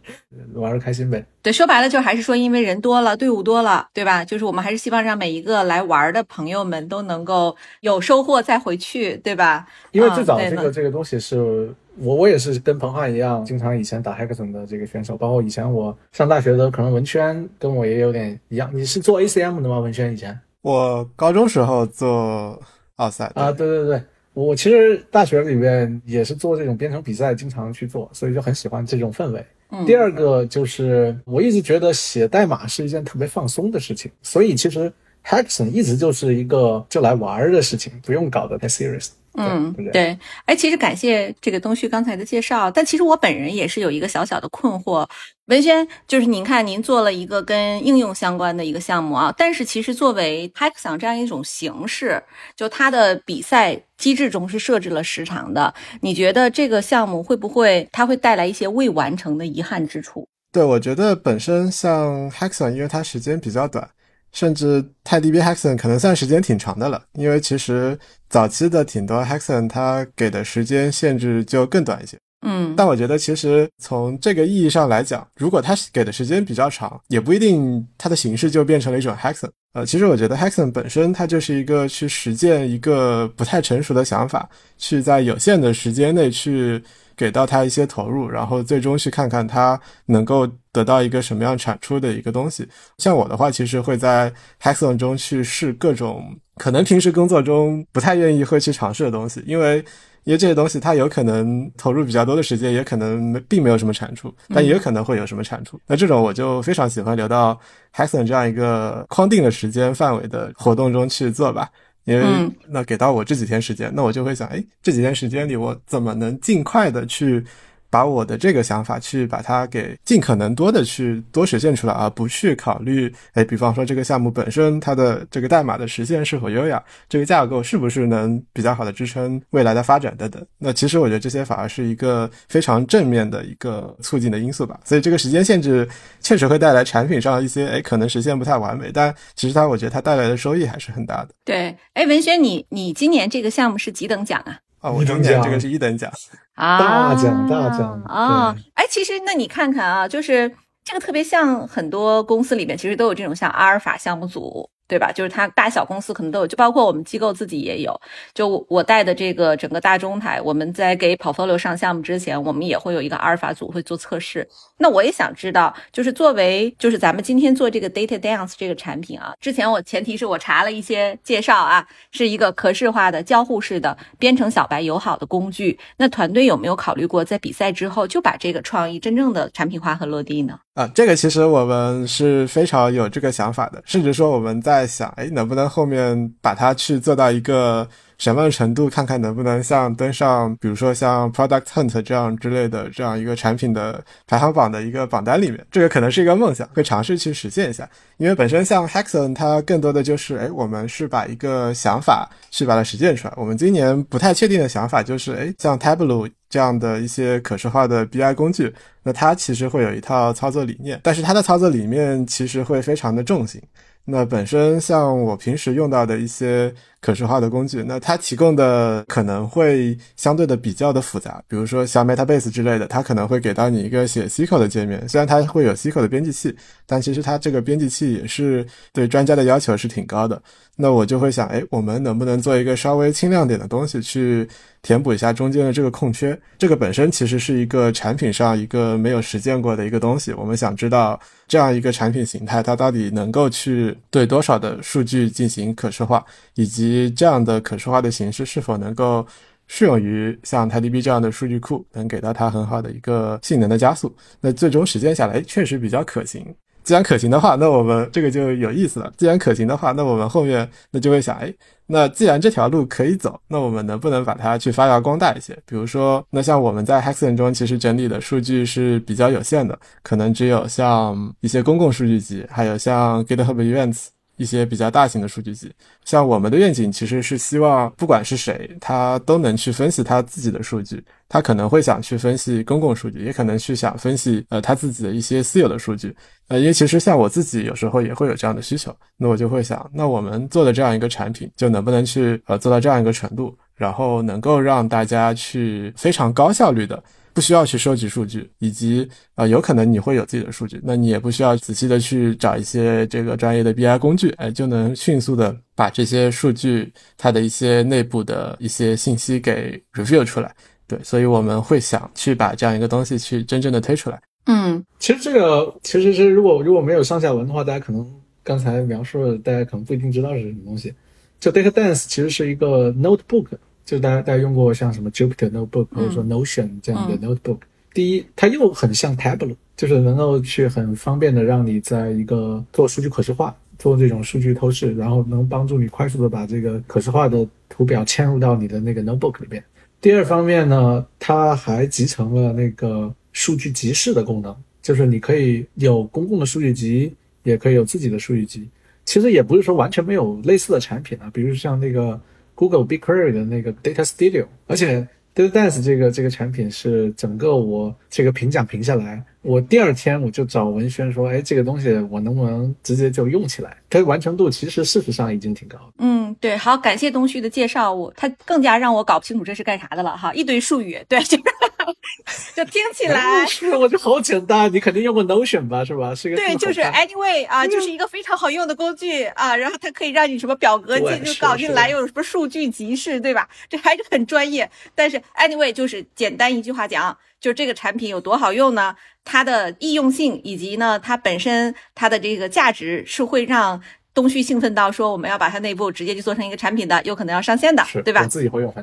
[0.55, 1.23] 玩的开心呗。
[1.41, 4.23] 对，说白了就还是说，因为人多了，队伍多了，对吧？
[4.23, 9.67] 就是我们还是希望让每一个来玩的朋友们都能够有收获再回去，对吧？
[9.91, 18.69] 因为最早这个这个东西是我我也是跟彭汉一样，经常以前打 Hackathon 的这个选手，包括以前我上大学的，可能文轩跟我也有点一样。
[18.73, 19.79] 你是做 ACM 的吗？
[19.79, 20.39] 文轩以前？
[20.61, 22.61] 我高中时候做
[22.97, 24.03] 奥赛啊，对对对，
[24.45, 29.45] 我其实大学里面也是做这种编程比赛，经常去做，所以就很喜欢这种氛围。
[29.71, 34.91] 嗯第二个就是我一直觉得写代码是一件特别放松的事情，所以其实
[35.25, 39.09] Hackathon 一直就是一个就来玩儿的事情，不用搞得太 serious。
[39.39, 40.03] 嗯对不，对？
[40.03, 45.07] 对，哎，其实感谢这个东旭刚才的介绍，但其实我本人也是有一个小小的困惑。
[45.45, 52.21] 文轩，就是您看，您做了一个跟应用相关的一个项目啊，但是其实作为 Hackathon 这样一种形式，
[52.55, 60.27] 就它的比赛机制中是设置了时长的，你觉得这个项目会不会它会带来一些未完成的遗憾之处？
[60.51, 63.89] 对，我觉得本身像 Hackathon，因为它时间比较短，
[64.31, 67.01] 甚至泰迪 b Hackathon 可能算时间挺长的了。
[67.13, 67.97] 因为其实
[68.29, 72.17] 早期的挺多 Hackathon 它给的时间限制就更短一些。
[72.45, 79.49] 嗯，但我觉得其实从这个意义上来讲，如果它给的时间比较长，也不一定它的形式就变成了一种 Hackathon。
[79.73, 86.83] 呃，其实我觉得 hackson 本身它就是一个去实践一个不太成熟的想法，去在有限的时间内去
[87.15, 92.67] 给到它一些投入，然后最终去看看它能够得到一个什么样产出的一个东西。
[92.97, 99.85] 像我的话，其实会在 hackson 中去试各种可能平时工作中不太愿意会去尝试的东西，因为
[100.23, 105.79] 因为这些东西它有可能投入比较多的时间，也可能没并没有什么产出，但也有可能会有什么产出。
[105.87, 107.59] 那这种我就非常喜欢留到
[107.95, 111.69] Hackathon 这样一个框定的时间范围的活动中去做吧。
[112.05, 117.43] 因为嗯那给到我这几天时间，那我就会想，哎，这几天时间里我怎么能尽快的去
[117.89, 130.45] 把我的这个想法去把它给尽可能多的去多实现出来，而不去考虑，哎，比方说这个项目本身它的这个代码的实现是否优雅，这个架构是不是能比较好的支撑未来的发展等等。
[130.57, 134.79] 那其实我觉得这些反而是一个非常正面的一个促进的因素吧。
[134.85, 135.87] 所以这个时间限制
[136.19, 141.29] 确实会带来产品上一些，哎，可能实现不太完美，但其实它我觉得它带来的收益还是很大的。
[141.43, 144.59] 对，哎，文轩，你你今年这个项目是几等奖啊？
[144.81, 146.11] 啊，我一等奖这个是一等奖。
[146.55, 148.63] 啊，大奖大奖啊对！
[148.75, 150.51] 哎，其实那你看看啊，就是
[150.83, 155.11] 这个特别像很多公司里面，其实都有这种像阿尔法项目组，对吧？
[155.11, 157.97] 就是它大小公司可能都有，就包括我们机构自己也有。
[158.33, 164.45] 就我带的这个整个大中台，我们在给 portfolio 上项目之前，我们也会有一个阿尔法组会做测试。
[164.79, 175.77] 那我也想知道，就是作为就是咱们今天做这个 Data Dance 这个产品啊，之前我前提是我查了一些介绍啊，是一个可视化的交互式的编程小白友好的工具。
[175.97, 180.57] 那团队有没有考虑过在比赛之后就把这个创意真正的产品化和落地呢？
[180.73, 187.87] 啊，这个其实我们是非常有这个想法的，甚至说我们在在想，哎，能不能后面把它去做到一个
[188.17, 197.89] 什么程度，看看能不能像登上，比如说像 Product Hunt 这样之类的这样一个产品的排行榜的一个榜单里面，这个可能是一个梦想，会尝试去实现一下。
[198.17, 203.33] 因为本身像 Hackathon 它更多的就是，哎，我们是把一个想法去把它实践出来。
[203.35, 213.61] 我们今年不太确定的想法就是，哎，像 Tableau 这样的一些可视化的 BI 工具，那它其实会有一套操作理念，但是它的操作理念其实会非常的重型。
[214.09, 230.41] 那本身像我平时用到的一些可视化的工具，那它提供的可能会相对的比较的复杂，比如说像 Metabase 之类的，它可能会给到你一个写 SQL 的界面，虽然它会有 SQL 的编辑器，但其实它这个编辑器也是对专家的要求是挺高的。
[230.81, 234.47] 那我就会想，哎，我们能不能做一个稍微轻量点的东西去
[234.81, 236.39] 填补一下中间的这个空缺？
[236.57, 246.23] 这个本身其实是一个产品上一个没有实践过的一个东西，我们想知道这样一个产品形态它到底能够去对多少的数据进行可视化，
[246.55, 249.25] 以及这样的可视化的形式是否能够
[249.67, 254.13] 适用于像 TiDB 这样的数据库，能给到它很好的一个性能的加速。
[254.41, 256.45] 那最终实践下来，确实比较可行。
[256.81, 259.13] 既然可行的话，那我们这个就有意思了。
[259.15, 261.53] 既然可行的话，那我们后面那就会想，哎，
[261.85, 265.53] 那既然这条路可以走，那我们能不能把它去发扬光大一些？
[265.67, 274.07] 比如说，那像我们在 Hexon 中其实整理的数据是比较有限的，可能只有像一些公共数据集，还有像 GitHub Events。
[274.39, 275.69] 一些比较大型的数据集，
[276.05, 281.03] 像我们的愿景其实是希望，不管是谁，他都能去分析他自己的数据。
[281.27, 286.15] 他可能会想去分析公共数据，也可能去想分析呃他自己的一些私有的数据。
[286.47, 297.03] 呃，因为其实像我自己有时候也会有这样的需求，那我就会想，那我们做的这样一个产品，就能不能去呃做到这样一个程度，然后能够让大家去非常高效率的。
[297.39, 310.53] 不需要去收集数据，以及啊，有可能你会有自己的数据，那你也不需要仔细的去找一些这个专业的 BI 工具，哎，就能迅速的把这些数据它的一些内部的一些信息给 review 出来。
[310.85, 314.21] 对，所以我们会想去把这样一个东西去真正的推出来。
[314.47, 318.05] 嗯，其实这个其实是如果如果没有上下文的话，大家可能
[318.43, 320.93] 刚才描述的，大家可能不一定知道是什么东西。
[321.39, 323.45] 就 Data Dance 其实是一个 notebook。
[323.89, 327.57] 就大家大家用过像什么 Jupyter Notebook 或者说 Notion 这样的 Notebook，
[327.91, 339.63] 第一，它又很像 Tableau，就是能够去很方便的让你在一个做数据可视化、做这种数据透视，然后能帮助你快速的把这个可视化的图表嵌入到你的那个 Notebook 里边。
[339.99, 348.69] 第二方面呢，它还集成了那个数据集市的功能，就是你可以有公共的数据集，也可以有自己的数据集。
[349.03, 352.21] 其实也不是说完全没有类似的产品啊，比如像那个。
[352.59, 363.77] Google BigQuery 的那个 Data Studio，而且 Data Dance 这个这个产品是整个我这个评奖评下来，我第二天我就找文轩说，哎，这个东西我能不能直接就用起来？
[363.89, 365.93] 它完成度其实事实上已经挺高的。
[365.99, 371.37] 嗯，对，好，感谢东旭的介绍，我他更加让我搞不清楚这是干啥的了哈，一堆术语，对，就
[372.53, 376.13] 就听起来，是我就好简单，你肯定用过 Notion 吧，是吧？
[376.13, 383.47] 是个对，就是 Anyway 啊，就是一个非常好用的工具啊，然后它可以让你什么表格进就搞进来，又有什么数据集市，对吧？
[383.69, 388.95] 这还是很专业，但是 Anyway 就是简单一句话讲，就这个产品有多好用呢？
[389.23, 393.81] 它的易用性以及呢，它本身它的这个价值是会让
[394.13, 398.23] 东旭兴奋到说我们要把它内部直接就做成一个产品的，有可能要上线的，对吧？
[398.23, 398.73] 我自己会用。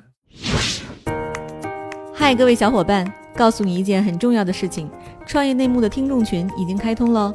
[2.14, 4.90] 嗨，各位小伙伴，告诉你一件很重要的事情：
[5.26, 7.34] 创业内幕的听众群已经开通喽。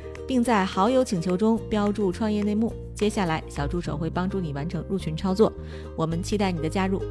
[0.31, 2.73] 并在好友请求中标注创业内幕。
[2.95, 5.51] 接下来，小助手会帮助你完成入群操作。
[5.97, 7.03] 我们期待你的加入。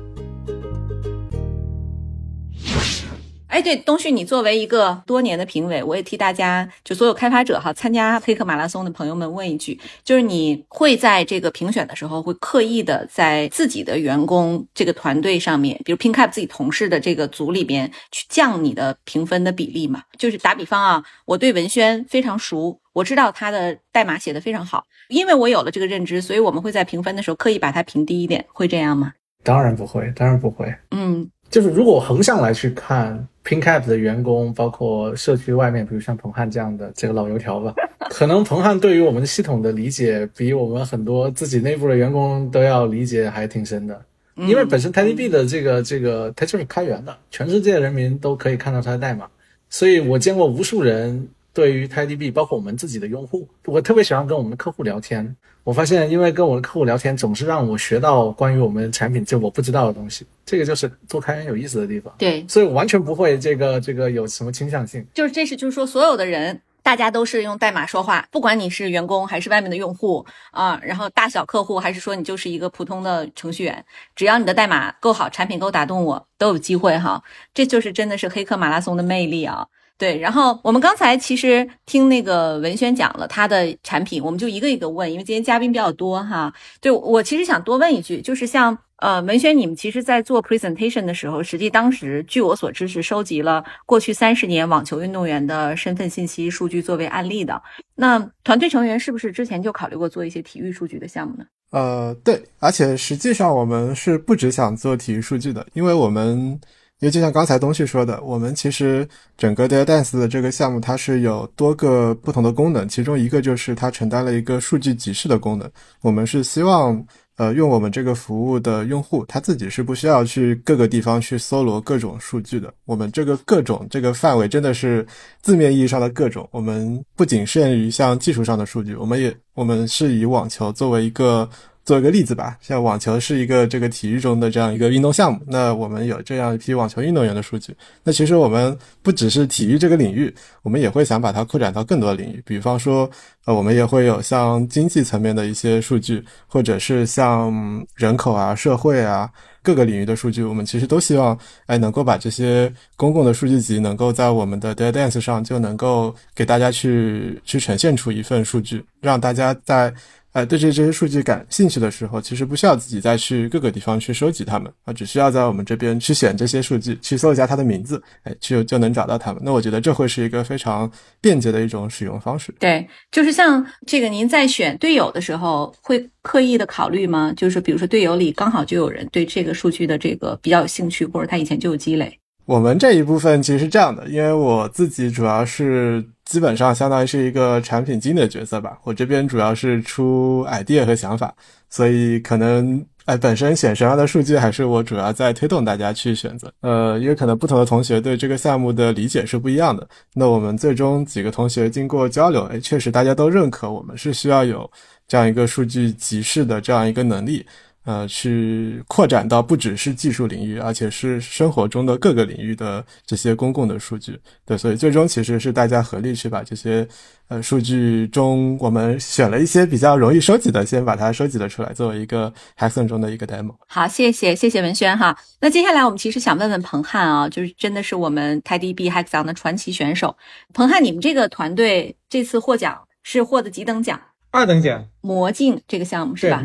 [3.49, 20.05] 哎，对，东旭，你作为一个多年的评委，我也替大家就所有开发者哈，参加黑客马拉松的朋友们问一句，就是你会在这个评选的时候，会刻意的在自己的员工这个团队上面，比如 PinCap 自己同事的这个组里边，去降你的评分的比例吗？
[20.17, 29.13] 就是打比方啊，我对文轩非常熟，我知道他的代码写的非常好，因为我有了这个认知，所以我们会在评分的时候刻意把它评低一点，会这样吗？
[29.43, 30.75] 当然不会，当然不会。
[30.91, 31.31] 嗯。
[31.49, 37.75] 就是如果横向来去看 PinCap 的员工，包括社区外面，比如像彭汉这样的这个老油条吧，
[38.09, 44.01] 可能彭汉对于我们系统的理解，比我们很多自己内部的员工都要理解还挺深的。
[44.37, 49.29] 因为本身 TidyB 的这个这个它就是开源的，全世界人民都可以看到它的代码，
[49.69, 51.29] 所以我见过无数人
[51.61, 55.37] 对于 TidyB，包括我们自己的用户，我特别喜欢跟我们的客户聊天。
[55.63, 60.25] 我发现，因为跟我的客户聊天，总是让我学到关于我们产品就我不知道的东西。
[60.47, 62.15] 这个就是做开源有意思的地方。
[62.17, 65.07] 对，所以我完全不会这个这个有什么倾向性。
[65.13, 73.85] 就是这是就是说，所有的人大家都是用代码说话，不管你是员工还是外面的用户啊，然后大小客户还是说你就是一个普通的程序员，
[74.17, 77.23] 只要你的代码够好，产品够打动我，都有机会哈。
[77.53, 79.67] 这就是真的是黑客马拉松的魅力啊。
[80.01, 86.51] 对，然后我们刚才其实听那个文轩讲了他的产品，我们就一个一个问，因为今天嘉宾比较多哈。
[86.81, 97.61] 对我其实想多问一句，就是像呃文轩，你们其实在做 presentation 的时候，实际当时据我所知是收集了过去三十年网球运动员的身份信息数据作为案例的。
[97.95, 101.45] 那团队成员是不是之前就考虑过做一些体育数据的项目呢？
[101.73, 106.59] 呃，对，而且实际上我们是不只想做体育数据的，因为我们。
[107.01, 115.71] 因为就像刚才东旭说的，我们其实整个 Data Dance 的这个项目，它是有多个不同的功能，其中一个就是它承担了一个数据集市的功能。
[116.03, 117.03] 我们是希望，
[117.39, 122.71] 呃，用我们这个服务的用户，他自己是不需要去各个地方去搜罗各种数据的。
[122.85, 125.07] 我们这个各种这个范围真的是
[125.41, 126.47] 字面意义上的各种。
[126.53, 131.49] 我们不仅限于像技术上的数据，我们也我们是以网球作为一个。
[131.85, 137.75] 做一个例子吧，像网球是一个这个体育中的这样一个运动项目，那我们有这样一批网球运动员的数据。
[138.05, 143.11] 那其实我们不只是体育这个领域，我们也会想把它扩展到更多领域，比方说，
[143.47, 149.29] 呃，我们也会有像经济层面的一些数据，或者是像人口啊、社会啊
[149.63, 159.93] 各个领域的数据，我们其实都希望，哎，能够把这些公共的数据集能够在我们的 Data Dance 上就能够给大家去去呈现出一份数据，让大家在。
[160.33, 169.43] 哎，对这这些数据感兴趣的时候，其实不需要自己再去各个地方去收集它们啊，只需要在我们这边去选这些数据，去搜一下它的名字，哎，就就能找到它们。
[169.45, 170.89] 那我觉得这会是一个非常
[171.21, 172.55] 便捷的一种使用方式。
[172.61, 177.35] 对，就是像这个，您在选队友的时候会刻意的考虑吗？
[177.37, 182.19] 就是比如说队友里刚好就有人对这个数据的这个比较有兴趣，或者他以前就有积累。
[182.47, 186.05] 我们这一部分其实是这样的，因为我自己主要是。
[186.31, 191.35] 基本上相当于是一个产品经理的角色吧，我这边主要是出 idea 和想法，
[191.69, 196.49] 所以可能哎本身选什么样的数据还是我主要在推动大家去选择。
[196.61, 199.85] 呃，因为可能不同的同学对这个项目的理解是不一样的，
[200.15, 204.71] 那我们最终几个同学经过交流，哎，确实大家都认可我们是需要有
[205.09, 207.45] 这样一个数据集市的这样一个能力。
[207.85, 214.21] 呃，去扩展到不只是技术领域，而且是生活中的各个领域的这些公共的数据。
[214.45, 216.87] 对，所以最终其实是大家合力去把这些
[217.29, 223.55] 呃数据中，我们选了一些比较容易收集的，先把它收集了出来，作为一个 Hackathon 中的一个 demo。
[223.67, 225.17] 好，谢谢谢谢文轩哈。
[225.41, 230.15] 那接下来我们其实想问问彭汉啊，就是真的是我们 TiDB Hackathon 的传奇选手。
[230.53, 233.99] 彭汉，你们这个团队这次获奖是获得几等奖？
[234.33, 236.43] 二等奖，魔镜这个项目是吧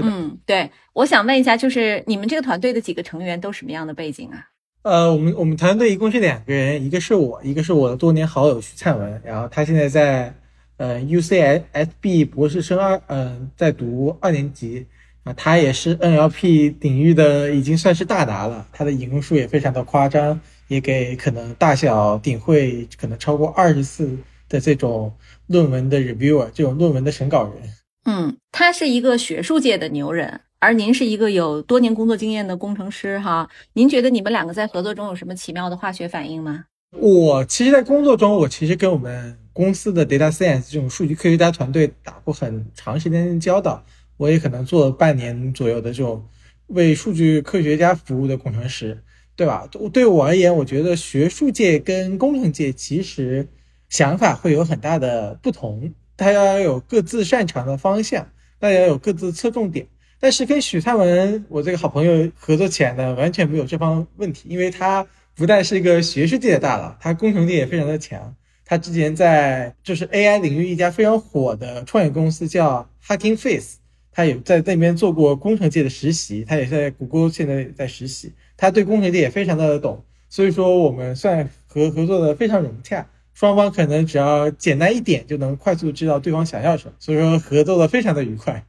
[0.00, 4.46] 嗯，对，我想问一下，就是你们这个团队的几个成员都什么样的背景啊？
[4.82, 10.34] 呃，我们我们团队一共是两个人，一个是我，一个是我的多年好友徐灿文，然后他现在在
[10.76, 14.86] 呃 UCSB 博士生二，嗯，在读二年级
[15.24, 24.18] 啊，他也是 NLP 领域的已经算是大拿了，他的引用数也非常的夸张，也给可能大小顶会可能超过二十次
[24.48, 25.14] 的这种
[25.46, 27.52] 论文的 reviewer，这种论文的审稿人。
[28.04, 33.48] 嗯，他是一个学术界的牛人，而您是一个有多年工作经验的工程师，哈。
[33.74, 36.64] 您觉得你们两个在合作中有什么奇妙的化学反应吗？
[36.98, 43.84] 我其实，在工作中，我其实跟我们公司的 data science 这种数据科学家团队打过很长时间的交道。
[44.18, 46.24] 我也可能做了半年左右的这种
[46.66, 49.02] 为数据科学家服务的工程师，
[49.34, 49.68] 对吧？
[49.92, 53.48] 对我而言，我觉得学术界跟工程界其实
[53.88, 55.92] 想法会有很大的不同。
[56.22, 58.24] 大家有各自擅长的方向，
[58.60, 59.84] 大家有各自侧重点。
[60.20, 65.04] 但是跟许灿文，我这个好朋友合作起来呢，完全没有这方问题，因为他
[65.34, 68.32] 不但是一个学术界的大佬，他工程界也非常的强。
[68.64, 73.78] 他之前在就是 AI 领域一家非常火的创业公司叫 Hugging Face，
[74.12, 83.04] 他也在那边做过工程界的实习，他也在谷歌现在在实习，他对工程界也非常的懂，所以说我们算合合作的非常融洽。
[83.34, 88.64] 双方可能只要简单一点就能快速知道对方想要什么，所以说合作的非常的愉快。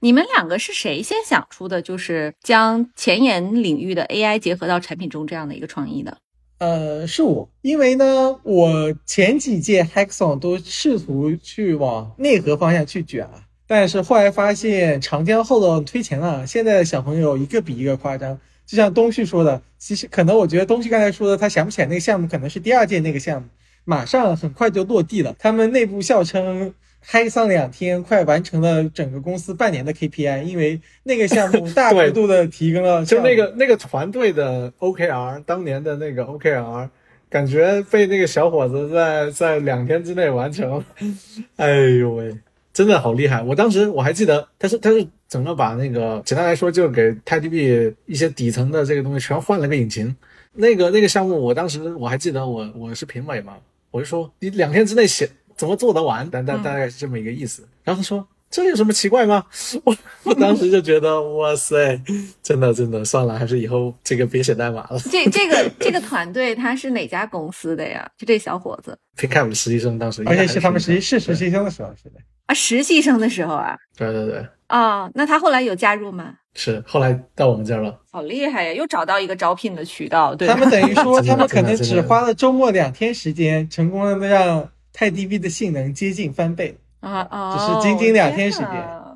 [0.00, 6.16] 你们两个是谁先想出的，就是将前沿领域的 AI 结合到产品中这样的一个创意的？
[6.58, 18.38] 呃，是我，因为呢，我前几届 Hackathon 都试图去往内核方向去卷啊，但是后来发现长江后浪推前浪，现在的小朋友一个比一个夸张。
[18.66, 23.48] 就像东旭说的，其实可能我觉得东旭刚才说的，他想不起来那个项目可能是第二届那个项目。
[23.90, 25.34] 马上很快就落地了。
[25.36, 33.02] 他们内部笑称，嗨上两天快完成了整个公司半年的 KPI，因为那个项目大幅度的提高了。
[33.10, 36.88] 就那个那个团队的 OKR，当年的那个 OKR，
[37.28, 40.84] 感觉被那个小伙子在在两天之内完成。
[41.56, 41.68] 哎
[41.98, 42.32] 呦喂，
[42.72, 43.42] 真的好厉害！
[43.42, 50.14] 我当时我还记得，他是他是整个把那个简单来说，就给 TiDB 一些底层的这个东西全换了个引擎。
[50.52, 53.54] 那个那个项目，我当时我还记得，我我是评委嘛。
[53.90, 56.28] 我就说你两天之内写怎么做得完？
[56.30, 57.66] 大大大概是这么一个意思。
[57.84, 59.44] 然后他说这有什么奇怪吗？
[59.84, 62.00] 我 我当时就觉得哇塞，
[62.42, 64.98] 真的真的算了，还是以后这个别写代码了。
[65.10, 68.10] 这这个这个团队他是哪家公司的呀？
[68.18, 72.16] 就这小伙子，Pickup 的实习生当时，而且是他们实习是实习生的时候是的。
[72.50, 73.76] 啊，实习生的时候啊。
[73.96, 76.34] 对对对，哦，那他后来有加入吗？
[76.54, 77.96] 是后来到我们这儿了。
[78.10, 80.34] 好厉害呀，又找到一个招聘的渠道。
[80.34, 86.76] 对， 他们等于说，他们可能只花了周末两天时间，成功的让泰 DB 的性能接近翻倍。
[86.98, 88.68] 啊啊，只是仅仅两天时间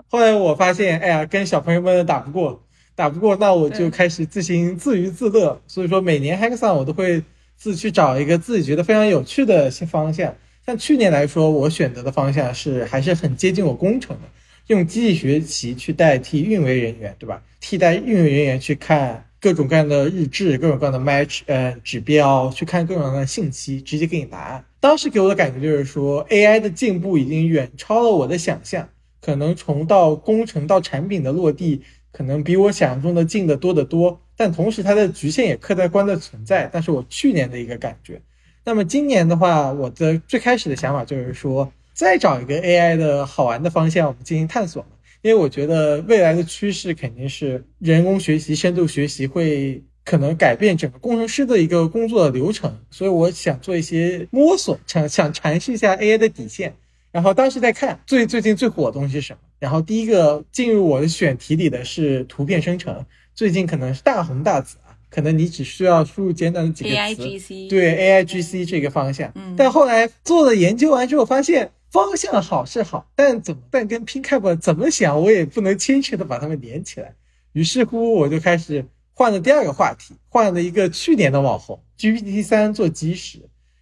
[0.08, 2.62] 后来我发现，哎呀，跟小朋友们打不过，
[2.94, 5.60] 打不过，那我就开始自行自娱自乐。
[5.66, 7.20] 所以说，每年 Hackathon 我都会
[7.56, 10.32] 自去找一个自己觉得非常有趣的新方向。
[10.66, 14.22] 像去年来说，我选择的方向是还是很接近我工程的，
[14.68, 17.42] 用机器学习去代替运维人员，对吧？
[17.60, 24.64] 替代运维人员去看各种各样的日志、各种各样的 match 呃指标，去看各种各样的信息，直接给你答案。
[24.80, 28.88] 当时给我的感觉就是说，AI 的进步已经远超了我的想象，
[29.20, 34.18] 可能从到工程到产品的落地，可能比我想象中的近得多得多。
[34.36, 36.68] 但同时，它的局限也客观的存在。
[36.72, 38.20] 但是我去年的一个感觉，
[38.64, 44.84] 那么今年的话，我的最开始的想法就是说，再找一个 AI 的好玩的方向，我们进行探索。
[45.20, 56.74] 因为我觉得未来的趋势肯定是人工学习、深度学习会可能改变整个工程师的一个工作的流程，所以我想做一些摸索，想想尝试一下 AI 的底线。
[57.10, 64.76] 然后当时在看最最近最火的东西是什么，然后第一个进入我的选题里的是图片生成，最近可能是大红大紫，
[65.14, 77.14] 可能你只需要输入简短的几个词 AIGC 对 AIGC 这个方向，嗯但后来做了研究完之后，发现方向好是好，但怎么但跟 PinCap 怎么想，我也不能牵扯的把它们连起来。
[77.52, 83.38] 于是乎，我就开始换了第二个话题，换了一个去年的网红 GPT 三做基石，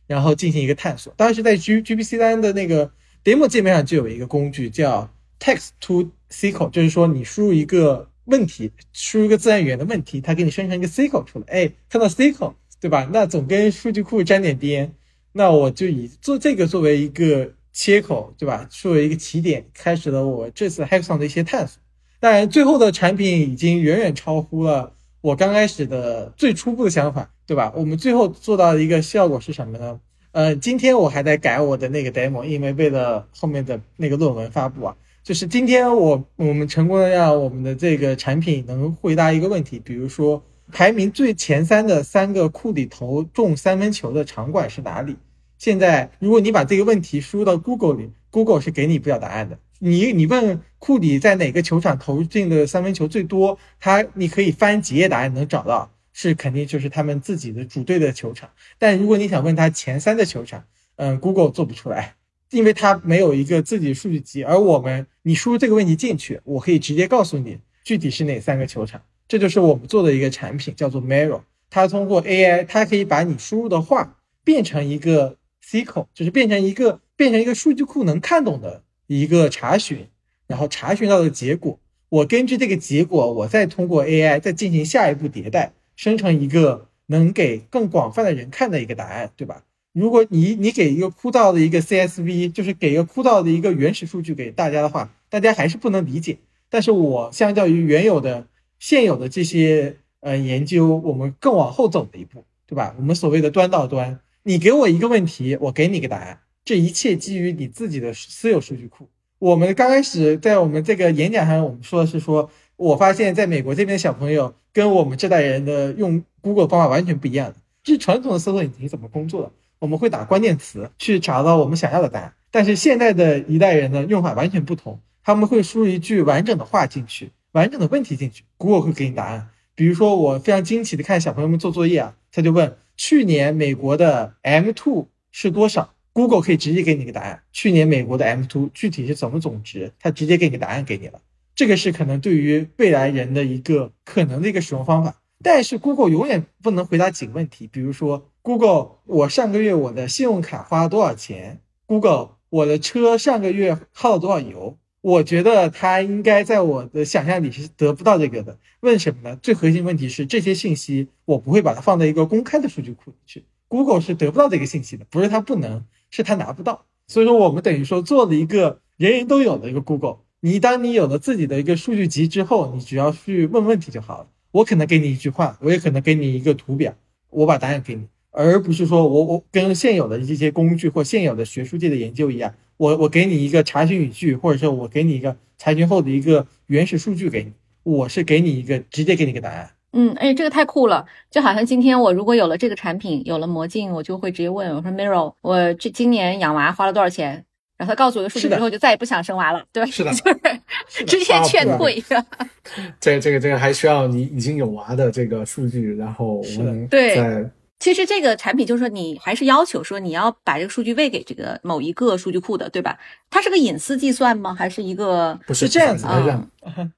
[0.06, 1.14] 然后进行一个探索。
[1.16, 2.92] 当时在 G GPT 三的那个
[3.24, 5.08] demo 界面上就有一个工具叫
[5.40, 11.44] Text to SQL，就是说你输入一个问题，输入一个自然语言的问题，它给你生成一个 SQL 出来。
[11.48, 13.08] 哎，看到 SQL 对吧？
[13.12, 14.92] 那总跟数据库沾点边，
[15.32, 18.66] 那我就以做这个作为一个切口，对吧？
[18.70, 21.80] 作为一个起点，开始了我这次 Hackathon 的一些探索。
[22.20, 27.72] 当然，最后的产品已经远远超乎了我刚开始的最初步的想法，对吧？
[27.76, 30.00] 我们最后做到的一个效果是什么呢？
[30.32, 40.42] 呃，今天我还在改我的那个 demo，因为为了后面的那个论文发布啊，就是今天我我们成功的让我们的这个产品能回答一个问题，比如说
[40.72, 45.16] 排名最前三的三个库里投中三分球的场馆是哪里？
[45.58, 49.56] 现在如果你把这个问题输入到 Google 里，Google 是给你不了答案的。
[49.78, 58.50] 你你问库里在哪个球场投进的三分球最多，他你可以翻几页答案能找到，是肯定就是他们自己的主队的球场。
[58.76, 60.64] 但如果你想问他前三的球场，
[60.96, 62.16] 嗯，Google 做不出来，
[62.50, 64.42] 因为它没有一个自己数据集。
[64.42, 69.02] 而我们，你输入这个问题进去，我可以直接告诉你具体是哪三个球场。
[69.28, 71.40] 这就是我们做的一个产品，叫做 merrow。
[71.70, 80.06] 它通过 AI，它可以把你输入的话变成一个 SQL，就是变成一个变成一个数据库能看懂的一个查询，
[80.46, 89.64] 然后查询到的结果，我根据这个结果，我再通过 AI 再进行下一步迭代，生成一个能给更广泛的人看的一个答案，对吧？
[89.92, 96.38] 如果你你给一个枯燥的一个 CSV，就是给一个枯燥的一个原始数据给大家的话，大家还是不能理解。
[96.70, 98.46] 但是我相较于原有的
[98.78, 102.94] 现有的这些呃研究，我们更往后走了一步，对吧？
[102.96, 109.08] 我们所谓的端到端，你给我一个问题，我给你个答案，这一切基于你自己的私有数据库。
[109.38, 117.56] 我们刚开始在我们这个演讲上，我们说的是说，我发现在美国这边的小朋友跟我们这代人的用 Google 方法完全不一样的。
[117.84, 119.52] 是传统的搜索引擎怎么工作的？
[119.82, 125.00] 我们会打关键词去找到我们想要的答案，但是现在的一代人呢，用法完全不同。
[125.24, 129.48] 他们会输入一句完整的话进去，完整的问题进去，Google 会给你答案。
[129.74, 137.42] 比如说，我非常惊奇的看小朋友们做作业啊，他就问去年美国的 M2 是多少，Google 可以直接给你个答案。
[137.52, 141.20] 去年美国的 M2 具体是怎么总值，它直接给你个答案给你了。
[141.56, 145.16] 这个是可能对于未来人的一个可能的一个使用方法。
[145.44, 154.76] 但是 Google 永远不能回答几个问题，比如说 Google，我上个月我的信用卡花了多少钱？Google，我的车上个月耗了多少油？
[155.00, 158.58] 我觉得它应该在我的想象里是得不到这个的。
[158.80, 159.38] 问什么呢？
[159.40, 166.84] 最核心问题是这些信息我不会把它放在一个公开的数据库里去，Google 是得不到这个信息的，不是它不能，是它拿不到。
[167.06, 170.18] 所以说我们等于说做了一个人人都有的一个 Google。
[170.40, 174.26] 你当你有了自己的一个数据集之后，你只要去问问题就好了。
[174.50, 176.92] 我可能给你一句话，我也可能给你一个图表，
[177.30, 187.52] 我把答案给你，而不是说我我跟现有的这些工具或现有的学术界的研究一样，我我给你一个查询语句，或者说我给你一个查询后的一个原始数据给你，
[187.84, 189.70] 我是给你一个直接给你一个答案。
[189.92, 191.04] 嗯，哎，这个太酷了！
[191.30, 197.44] 就好像今天我如果有了这个产品，有了魔镜，我就会直接问我说：“Miro，我这今年养娃花了多少钱？”
[197.76, 199.90] 然后他告诉我的数据之后，就再也不想生娃了， 对吧？
[199.90, 200.10] 是的
[201.04, 202.02] 就是直接劝退。
[202.98, 207.50] 这这个这个还需要你已经有娃的这个数据，然后我们对再
[207.82, 212.96] 其实这个产品就是说，你还是要求说你要把这个数据喂给这个某一个数据库的，对吧？
[213.28, 214.54] 它是个隐私计算吗？
[214.54, 215.36] 还是一个？
[215.48, 216.48] 不是是这样子的这样，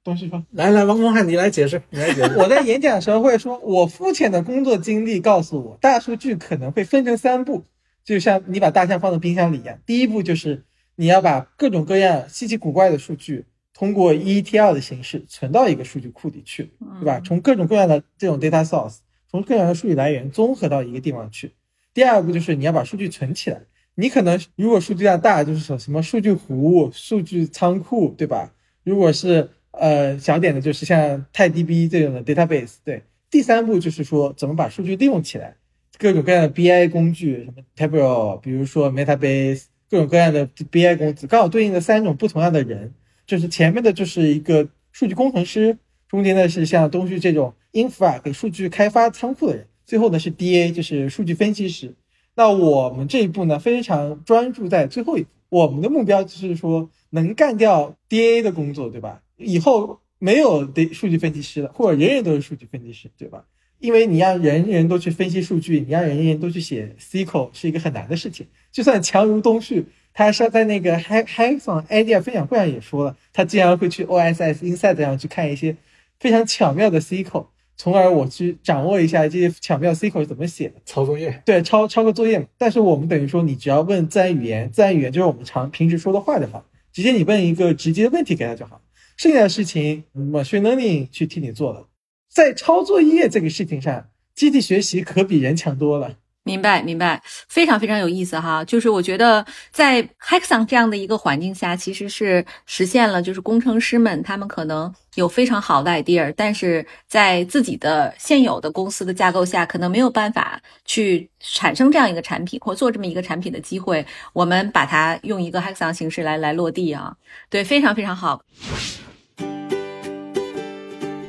[0.05, 2.37] 东西说，来来，王光汉，你来解释，你来解释。
[2.37, 7.65] 我在演讲的时候会说，我肤浅的工作经历告诉我，大数据可能会分成三步，
[8.05, 9.79] 就像你把大象放到冰箱里一样。
[9.87, 10.65] 第一步就是
[10.97, 16.71] 你要把各种各样稀奇古怪的数据通过 ETL 的形式存到一个数据库里去，
[17.01, 17.23] 对吧？
[17.25, 18.99] 从各种各样的这种 data source，
[19.35, 21.51] 从各样的数据来源综合到一个地方去。
[21.93, 23.61] 第二步就是你要把数据存起来。
[23.97, 28.55] 你可能如果数据量大，就是说什么数据湖、数据仓库，对吧？
[28.85, 32.77] 如果是呃小点的，就是像泰 DB 这种的 database。
[32.85, 35.57] 对，第三步就是说怎么把数据利用起来，
[35.99, 42.95] 各种各样的 BI 工具，什么 Tableau，比如说 Metabase，各种各样的 BI 工具，刚好对应的三种不同样的人，
[43.27, 45.77] 就是前面的就是一个数据工程师，
[46.07, 51.95] 中间的是像东旭这种 infra 给数据开发仓库的人，最后呢是 DA，就是数据分析师。
[52.37, 55.29] 那我们这一步呢，非常专注在最后一步。
[55.51, 59.21] 我们的目标就是说，能干掉 DA 的工作，对吧？
[59.37, 63.45] 以后没有的数据分析师了，或者人人都是数据分析师，对吧？
[63.79, 68.47] 因为你让人人都去分析数据，你让人人都去写 SQL 是一个很难的事情。
[68.73, 75.77] 就算强如东旭，他是在那个 Hack Hackathon idea 分享会上也说了，他竟然会去 OSS Inside 上去看一些
[76.19, 77.47] 非常巧妙的 SQL。
[77.77, 82.47] 从而我去掌握一下这些巧妙 SQL 是怎么写的，抄作业，对，抄抄个作业嘛。
[82.57, 88.81] 但是我们等于说，你只要问自然语言，自然语言就是我们常平时说的话就好，直接你问一个直接的问题给他就好，
[89.17, 91.89] 剩下的事情 machine learning 去替你做了。
[92.29, 96.19] 在抄作业这个事情上，机器学习可比人强多了。
[96.45, 98.63] 明白，明白，非常非常有意思哈。
[98.65, 114.07] 就是我觉得在 Hackathon 这样的一个环境下，其实是实现了，就是工程师们他们可能有非常好的 idea，但是在自己的现有的公司的架构下，可能没有办法去产生这样一个产品或做这么一个产品的机会。
[114.35, 117.17] 我们把它用一个 Hackathon 形式来来落地啊，
[117.49, 118.43] 对，非常非常好。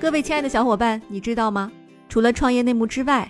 [0.02, 1.72] 各位亲爱的小伙伴，你知道吗？
[2.10, 3.30] 除了创业内幕之外，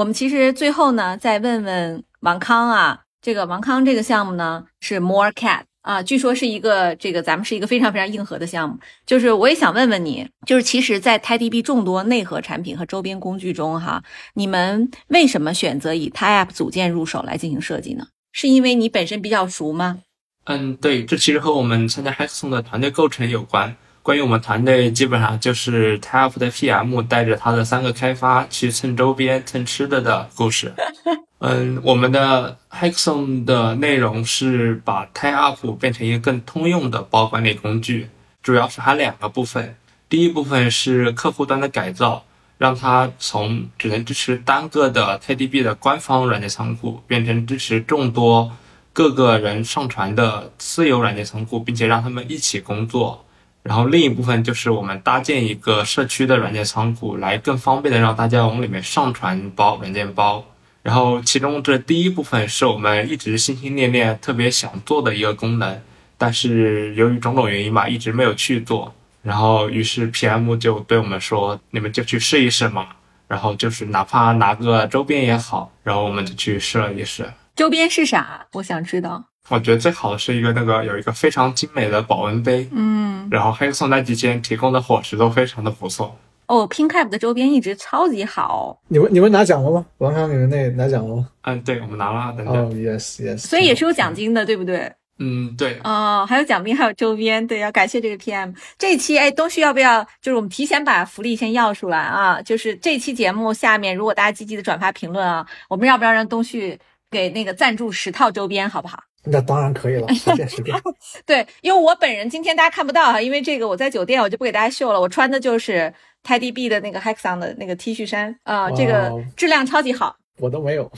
[0.00, 8.78] 我们其实最后呢，再问问王康啊，这个王康这个项目呢是 More Cat 啊，据说是一个这个咱们是一个非常非常硬核的项目。
[9.04, 18.06] 就是我也想问问你，就是其实，在 TiDB 众多内核产品和周边工具中，哈，你们为什么选择以 TiApp 组件入手来进行设计呢？
[18.32, 19.98] 是因为你本身比较熟吗？
[20.44, 23.76] 嗯，对，这其实和我们参加 Hackathon 的团队构成有关。
[24.02, 30.72] 关于我们团队，基本上就是 TAP 的 PM 带着他的三个开发去蹭周边、蹭吃的的故事。
[31.40, 38.08] 嗯，我们的 Hackathon 的内容是把 TiUp 变成一个更通用的包管理工具，
[38.42, 39.76] 主要是含两个部分。
[40.08, 42.24] 第一部分是客户端的改造，
[42.58, 48.50] 让它从只能支持单个的 KDB 的官方软件仓库，变成支持众多
[48.92, 53.24] 各个人上传的私有软件仓库，并且让他们一起工作。
[53.62, 60.44] 然后另一部分就是我们搭建一个社区的软件仓库，来更方便的让大家往里面上传包软件包。
[60.82, 65.78] 然后其中这第一部分是我们一直心心念念、特别想做的一个功能，
[66.16, 68.94] 但是由于种种原因吧，一直没有去做。
[69.22, 72.88] 然后于是 PM 就对我们说：“你们就去试一试嘛。”
[73.28, 77.30] 然后就是哪怕拿个周边也好，然后我们就去试了一试。
[77.54, 78.46] 周边是啥？
[78.54, 79.26] 我想知道。
[79.48, 86.16] 我觉得最好的是一个那个有一个非常精美的保温杯，嗯，然后黑松那几间提供的伙食都非常的不错。
[86.46, 89.86] 哦，PinCap 的周边一直超级好，你们你们拿奖了吗？
[89.98, 91.28] 王康，你们那拿奖了吗？
[91.42, 92.72] 嗯，对，我们拿了等哦等。
[92.74, 94.92] ，yes yes，所以也是有奖金的，对不对？
[95.18, 98.54] 嗯，对，哦，还有奖品，还有周边，对，要感谢这个 PM。
[98.78, 100.02] 这一期，哎，东旭要不要？
[100.22, 102.40] 就是我们提前把福利先要出来啊！
[102.42, 106.78] 就是这期节目下面，如果大家积极的转发评论啊，我们要不要让东旭
[107.10, 108.98] 给那个赞助十套周边，好不好？
[109.24, 110.76] 那当然可以了，随便随便。
[111.26, 115.00] 对，因为我本人今天大家看不到哈，因为这个我在酒店，我就不给大家秀了。
[115.00, 115.92] 我穿的就是
[116.24, 120.16] TiDB 的那个 Hackathon 的那个 T 恤衫啊、这个质量超级好。
[120.40, 120.90] 我都没有。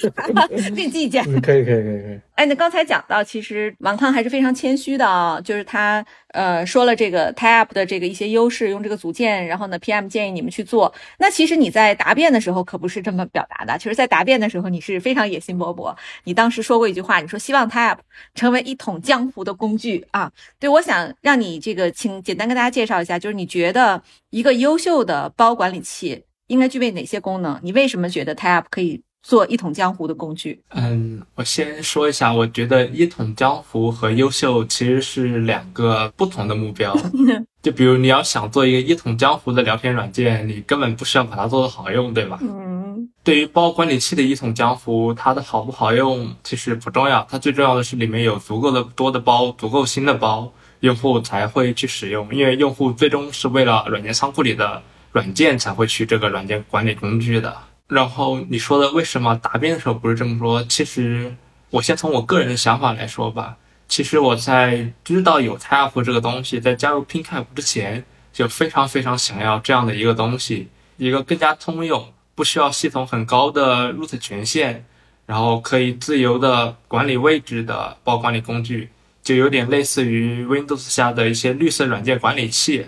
[0.74, 1.24] 另计件。
[1.26, 2.20] 嗯，可以可以可以可以。
[2.34, 10.92] 哎，那刚才讲到，其实王康还是非常谦虚的啊，就是他呃说了这个 TypeUp 的这个一些优势，用这个组件，然后呢，PM 建议你们去做。
[11.18, 15.94] 那其实你在答辩的时候可不是这么表达的，其实，在答辩的时候你是非常野心勃勃。
[16.24, 18.00] 你当时说过一句话，你说希望 up
[18.34, 20.30] 成为一统江湖的工具啊。
[20.58, 27.58] 对，我想让你这个请简单跟大家介绍一下，就是你觉得一个优秀的包管理器应该具备哪些功能？
[27.62, 29.02] 你为什么觉得 up 可以？
[29.22, 30.62] 做一统江湖的工具。
[30.68, 36.96] 嗯，我先说一下，我觉得一统江湖和优秀其实是两个不同的目标。
[37.60, 42.38] 就比如你要想做一个一统江湖的聊天软件，你根本不需要把它做得好用，对吧？
[42.40, 43.08] 嗯。
[43.24, 52.32] 对于包管理器的一统江湖，它的好不好用其实不重要，它最重要的是里面有足够的多的包，足够新的包，用户才会去使用。
[52.32, 54.80] 因为用户最终是为了软件仓库里的
[55.16, 57.56] 软件才会去这个软件管理工具的。
[57.88, 60.62] 然后你说的为什么答辩的时候不是这么说？
[60.68, 61.34] 其实
[61.70, 63.56] 我先从我个人的想法来说吧。
[63.88, 74.82] 其实我在知道有 t a p 这个东西，在加入 PinCap 之前，就非常非常想要这样的一个东西，一个更加通用、不需要系统很高的 root 权限，
[75.24, 78.90] 然后可以自由的管理位置的包管理工具，
[79.22, 82.84] 就有点类似于 Windows 下的一些绿色软件管理器。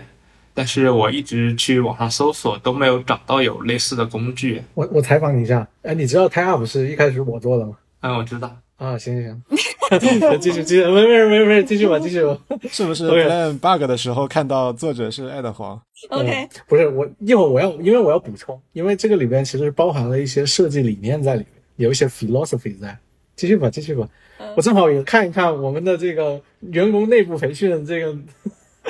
[0.53, 4.61] 但是我一直去网上搜索都没有找到有类似的工具。
[4.73, 7.77] 我我采访你一下，哎，你知道 Tie Up 是一开始我做的吗？
[8.01, 8.55] 嗯，我知道。
[8.77, 9.41] 啊，行行
[9.89, 9.99] 行，
[10.39, 12.37] 继续继续，没没没没，继续吧继续吧。
[12.71, 15.77] 是不是 plan bug 的时候看到作者是爱德华
[16.09, 22.97] ？OK，不是我一会儿我要，因为我要补充，因为这个里边其实包含了一些设计理念在里面，有一些 philosophy 在。
[23.35, 24.07] 继续吧继续吧，
[24.55, 28.17] 我正好也看一看我们的这个员工内部培训的这个。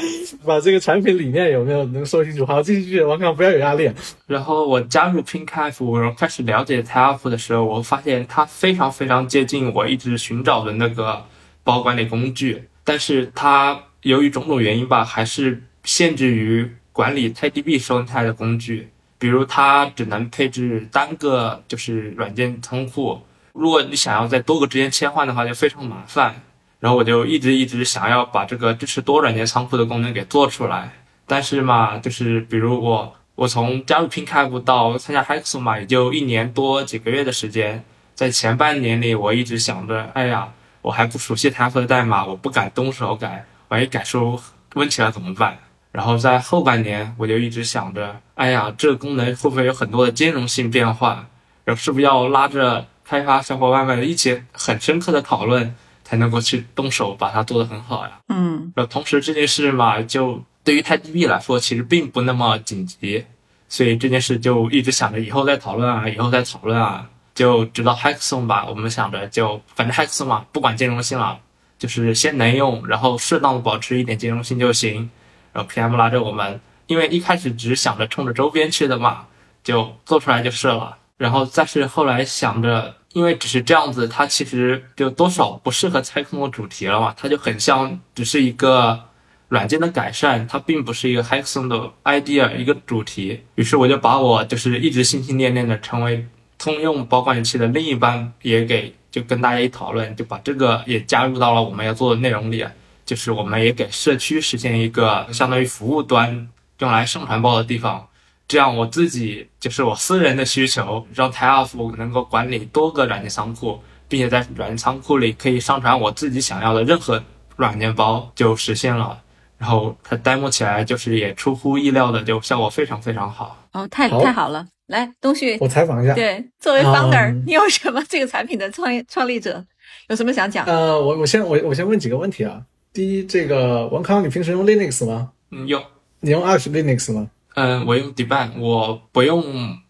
[0.46, 2.46] 把这个产品理念有没有能说清楚？
[2.46, 3.92] 好，继续，王康不要有压力。
[4.28, 11.26] 然后我加入 PinCap，然后开始了解 t a p 的时候，我发现它非常非常接近我一直寻找的那个
[11.64, 23.20] 包管理工具，但是它由于种种原因吧，还是限制于管理 TDB 生态的工具，比如它只能配置单个就是软件仓库，
[23.54, 26.42] 如果你想要在多个之间切换的话，就非常麻烦。
[26.80, 30.92] 然后我就一直一直想要把这个支持多软件仓库的功能给做出来，
[31.28, 37.84] 但是嘛，就是比如我我从加入 PinCap 到参加 Hackathon 嘛，也就一年多几个月的时间，
[38.16, 40.50] 在前半年里，我一直想着，哎呀，
[40.82, 44.40] 我还不熟悉 t a p 的代码，我不敢动手改，万一改出
[44.76, 45.58] 问题了怎么办？
[45.92, 51.28] 然后在后半年，我就一直想着，哎呀，这个功能会不会有很多的兼容性变化？
[51.66, 55.76] 然后是不是要拉着开发小伙伴们一起很深刻的讨论？
[56.10, 58.20] 才能够去动手把它做得很好呀。
[58.30, 63.24] 嗯，然后同时这件事嘛，就对于 TiDB 来说，其实并不那么紧急，
[63.68, 68.66] 所以这件事就一直想着以后再讨论啊，以后再讨论啊，就直到 Hackathon 吧。
[68.68, 71.38] 我们想着就反正 Hackathon 嘛，不管兼容性了，
[71.78, 75.12] 就是先能用，然后适当的保持一点兼容性就行。
[75.54, 79.28] 然后 PM 拉着我们，因为一开始只是想着冲着周边去的嘛，
[79.64, 80.98] 就做出来就是了。
[81.18, 82.96] 然后再是后来想着。
[83.14, 89.00] 因为只是这样子，它其实就多少不适合拆空的主题了嘛，它就很像只是一个
[89.48, 93.42] 软件的改善，它并不是一个 h a c k s o n 的 idea 一个主题。
[93.56, 102.64] 于是我就把我就是一直心心念念的成为通用包管理器的另一半也给就跟大家一讨论，就把这个也加入到了我们要做的内容里，
[103.06, 106.48] 就是我们也给社区实现一个相当于服务端
[106.78, 108.08] 用来上传包的地方。
[108.50, 117.24] 这样我自己就是我私人的需求，让 t a f 能够管理多个软件仓库，并且在软件仓库里可以上传我自己想要的任何
[117.58, 119.22] 软件包，就实现了。
[119.60, 123.56] 然后它 demo 起来就是也出乎意料的，就效果非常非常好。
[123.72, 124.66] 哦，太太好了！
[124.88, 126.16] 来，东旭，我采访一下。
[126.16, 129.64] 对，作为 founder，你有什么这个产品的创业创立者
[130.08, 130.66] 有什么想讲？
[130.66, 132.60] 呃，我我先我我先问几个问题啊。
[132.92, 135.32] 第一，这个王康，你平时用 Linux 吗？
[135.52, 135.84] 嗯，用。
[136.22, 137.30] 你用 Arch Linux 吗？
[137.60, 139.44] 嗯，我用 Debian，我不用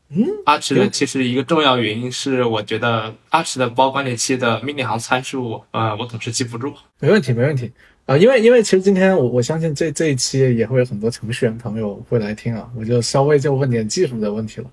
[0.10, 0.90] 嗯 Arch 的。
[0.90, 6.74] 其实一个重要原因是，我觉得 Arch 的包管理器的命令行参数，呃，我总是记不住。
[7.00, 7.72] 没问题，没问题
[8.08, 14.68] 啊，因为因为其实今天我我相信这这一期也会有很多程序员朋友会来听啊，我就稍微就问点技术的问题了。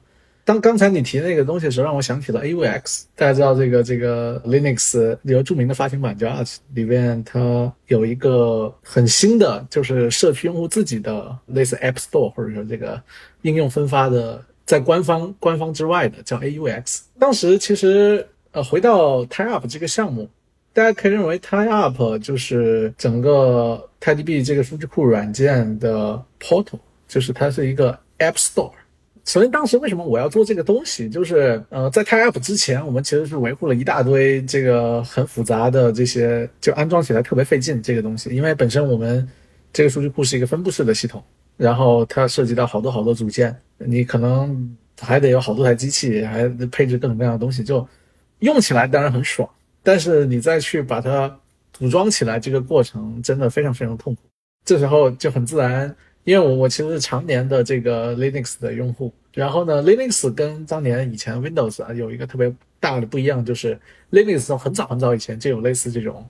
[0.47, 3.03] 当刚才你提那个东西的时候，让我想起了 AUX。
[3.16, 13.03] 大家知道这个这个 Linux 有著名的发行版叫 Arch，里边它有一个很新的，就是社区用户自己的类似 App Store 或者说这个
[13.42, 17.01] 应用分发的，在官方官方之外的叫 AUX。
[17.18, 20.30] 当时其实呃回到 Tie Up 这个项目，
[20.72, 26.78] 大家可以认为 Tie Up 就是整个 TiDB 这个数据库软件的 Portal，
[27.09, 28.70] 就是它是一个 App Store。
[29.27, 31.09] 首先，当时为什么我要做这个东西？
[31.09, 38.31] 就是呃，在开 App 之前，我们其实是维护了一大堆这个很复杂的这些，就安装起来特别费劲这个东西。
[38.31, 39.29] 因为本身我们
[39.72, 41.20] 这个数据库是一个分布式的系统，
[41.57, 47.85] 然后它涉及到好多好多组件，你可能还得有好多台机器，还得配置各种各样的东西，就
[48.39, 49.49] 用起来当然很爽，
[49.83, 51.37] 但是你再去把它
[51.72, 54.20] 组装起来，这个过程真的非常非常痛苦。
[54.64, 55.95] 这时候就很自然。
[56.27, 63.79] 因为我我其实是常年的这个 Linux 的用户，然后呢，Linux 跟当年以前 Windows 啊有一个特别大的不一样，就是
[64.11, 66.27] Linux 从很早很早以前就有类似这种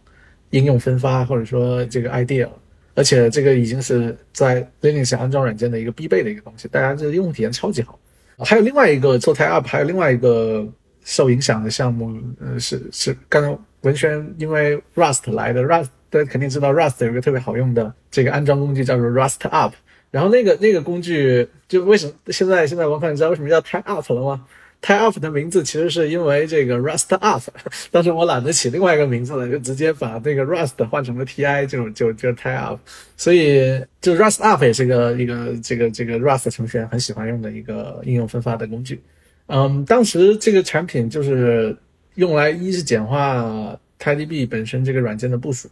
[0.50, 2.46] 应用分发或者说这个 idea，
[2.94, 7.98] 而且这个已经是在 Linux 安装软件的一个必备的一个东西，大家这个用户体验超级好。
[8.40, 10.68] 还有另外一个做 Tie Up，还有另外一个
[11.04, 19.72] 受影响的项目，呃，是是刚才文轩因为 Rust 来的，Rust 大家肯定知道 Rust 有一个特别好用的这个安装工具叫做 Rust Up。
[20.16, 24.46] 然后那个那个工具就为什么现在现在王康你知道为什么叫 Tie Up 了吗
[24.80, 27.42] ？Tie Up 的名字其实是因为这个 Rust Up，
[27.92, 32.80] 但是我懒得起另外一个名字了，就直接把那个 Rust 换成了 Ti，就就就 Tie Up。
[33.18, 39.02] 所以就 Rust Up 也是一个一个这个这个 Rust 程序员很喜欢用的一个应用分发的工具。
[39.48, 41.76] 嗯，当时这个产品就是
[42.14, 45.68] 用来一是简化 TiDB 本身这个软件的部署，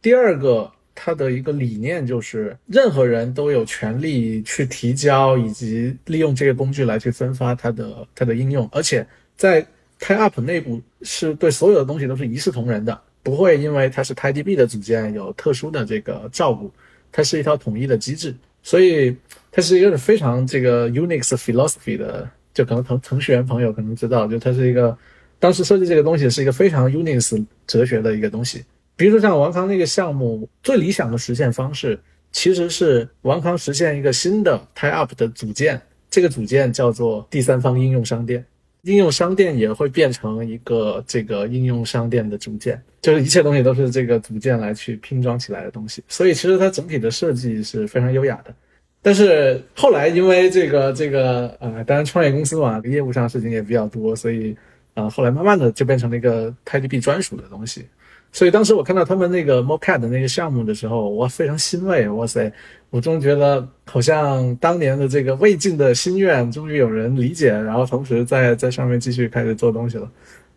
[0.00, 0.70] 第二个。
[1.00, 9.64] 它的一个理念就是，任何人都有权利去提交以及利用这个工具来去分发它的它的应用，而且在
[10.00, 16.68] Tie Up 内部是对所有的东西都是一视同仁的，不会因为它是 TiDB 的组件有特殊的这个照顾，
[17.12, 18.34] 它是一套统一的机制，
[18.64, 19.16] 所以
[19.52, 24.98] 它是一个非常这个 Unix philosophy 的，就可能程程序员朋友可能知道，就它是一个
[25.38, 28.64] 当时设计这个东西是一个非常 Unix 哲学的一个东西。
[28.98, 31.96] 比如说像王康那个项目，最理想的实现方式
[32.32, 35.80] 其实是王康实现一个新的 tie up 的组件，
[36.10, 38.44] 这个组件叫做第三方应用商店，
[38.82, 46.02] 应用商店也会变成一个这个应用商店的组件，就是一切东西都是这个组件来去拼装起来的东西。
[46.08, 48.52] 所以其实它整体的设计是非常优雅的。
[49.00, 54.56] 但是后来因为这个这个呃，当然创业公司嘛，业务上事情也比较多，所以
[54.94, 57.86] 啊，后来慢慢的就变成了一个 TiDB 专属的东西。
[58.30, 62.08] 所以当时我看到他们那个 Mocat 的那个项目的时候，我非常欣慰。
[62.10, 62.52] 哇塞，
[62.90, 70.08] 我终于觉得好像当年的这个未尽的心愿，终于有人理解，然后同时在在上面继续开始做东西了。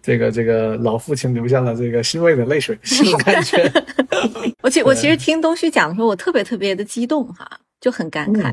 [0.04, 3.72] 这个这个老父亲留下了这个欣慰的泪水，这种感觉。
[4.62, 7.48] 我 其我其实听东旭讲的时候，我特别特别的激动哈，
[7.80, 8.52] 就很感慨。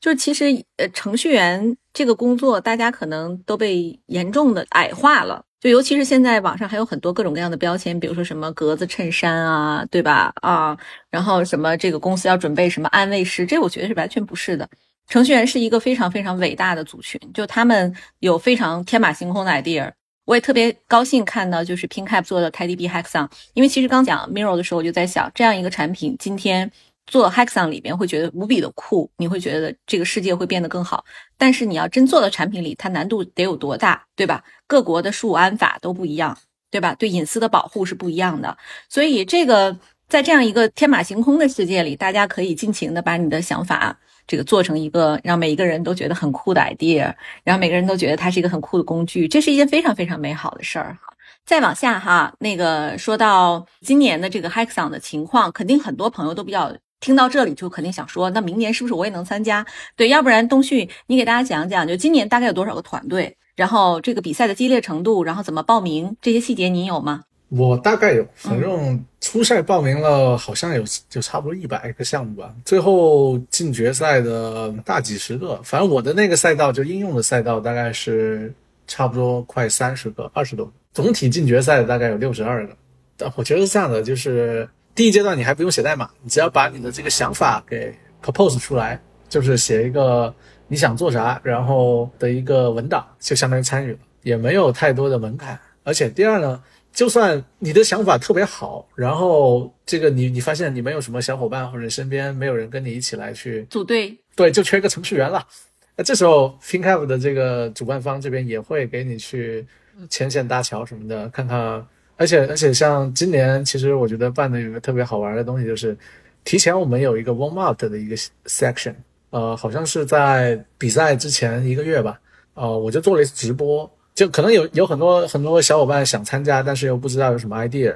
[0.00, 0.46] 就是其实
[0.78, 5.44] 呃，程序员这个工作，大家可能都被严重的矮化了。
[5.60, 10.32] 就尤其是现在网上还有很多各种各样的标签，比如说什么格子衬衫啊，对吧？
[10.42, 10.76] 啊，
[11.10, 14.68] 然后什么这个公司要准备什么安慰师，这我觉得是完全不是的。
[15.08, 19.90] 程序员是一个非常非常伟大的族群，就他们有非常天马行空的 idea。
[20.24, 26.70] 我也特别高兴看到就是 PinCap 做的 TiDB Hackathon，因为其实刚讲 Mirror 的时候，我就在想，这样一个产品今天。
[27.06, 31.04] 做 Hackathon 里边会觉得无比的酷，你会觉得这个世界会变得更好。
[31.38, 34.42] 但是你要真做到产品里，它难度得有多大，对吧？
[34.66, 36.36] 各国的数安法都不一样，
[36.70, 36.94] 对吧？
[36.94, 38.56] 对隐私的保护是不一样的。
[38.88, 39.78] 所以这个
[40.08, 43.96] 在这样一个天马行空的世界里，大家可以尽情的把你的想法
[44.26, 50.98] 这个做成一个让每一个人都觉得很酷的 idea，然后每个人都觉得它是一个很酷的工具，这是一件非常非常美好的事儿。
[51.44, 56.74] 再往下哈，那个说到今年的这个 Hackathon 的情况，肯定很多朋友都比较。
[56.98, 59.64] 听到这里就肯定想说，那明年是不是我也能参加？
[59.96, 67.24] 对，要不然东旭，你给大家讲讲，就今年大概有多少个团队，然后这个比赛的激烈程度，然后怎么报名，这些细节你有吗？
[67.50, 78.52] 我大概有，反正初赛报名了，好像有就差不多一百个项目吧，最后进决赛的大几十个，反正我的那个赛道就应用的赛道大概是
[78.86, 82.74] 差不多快三十个，二十多个，总体进决赛的大概有六十二个。
[83.18, 84.68] 但我觉得是这样的，就是。
[84.96, 87.94] 第一阶段你还不用写代码，你只要把你的这个想法给
[88.24, 90.34] propose 出来，就是写一个
[90.68, 95.56] 你想做啥，然后的一个文档，就相当于参与了，也没有太多的门槛。
[95.84, 96.62] 而且第二呢，
[96.94, 105.46] 就算你的想法特别好，然后这个你你发现你没有什么小伙伴或者身边没有人跟你一起来去组队，对，就缺一个程序员了。
[105.94, 109.66] 那这时候 ThinkUp 的这个主办方这边也会给你去
[110.08, 111.86] 牵线搭桥什么的，看看。
[112.16, 115.96] 而且而且，像今年，其实我觉得办的有个特别好玩的东西，就是
[116.44, 118.94] 提前我们有一个 warm up 的一个 section，
[119.30, 122.18] 呃，好像是在比赛之前一个月吧，
[122.54, 127.94] 呃，我就做了一次直播，就可能有有很多很多小伙伴想参加，但是又不知道有什么 idea，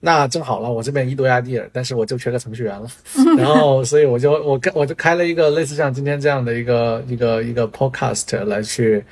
[0.00, 2.88] 那正好了，我这边一堆 idea，但是我就缺个程序员了，
[3.38, 9.04] 然后所以我就我开我就开了一个类似像今天这样的一个一个一个 podcast 来去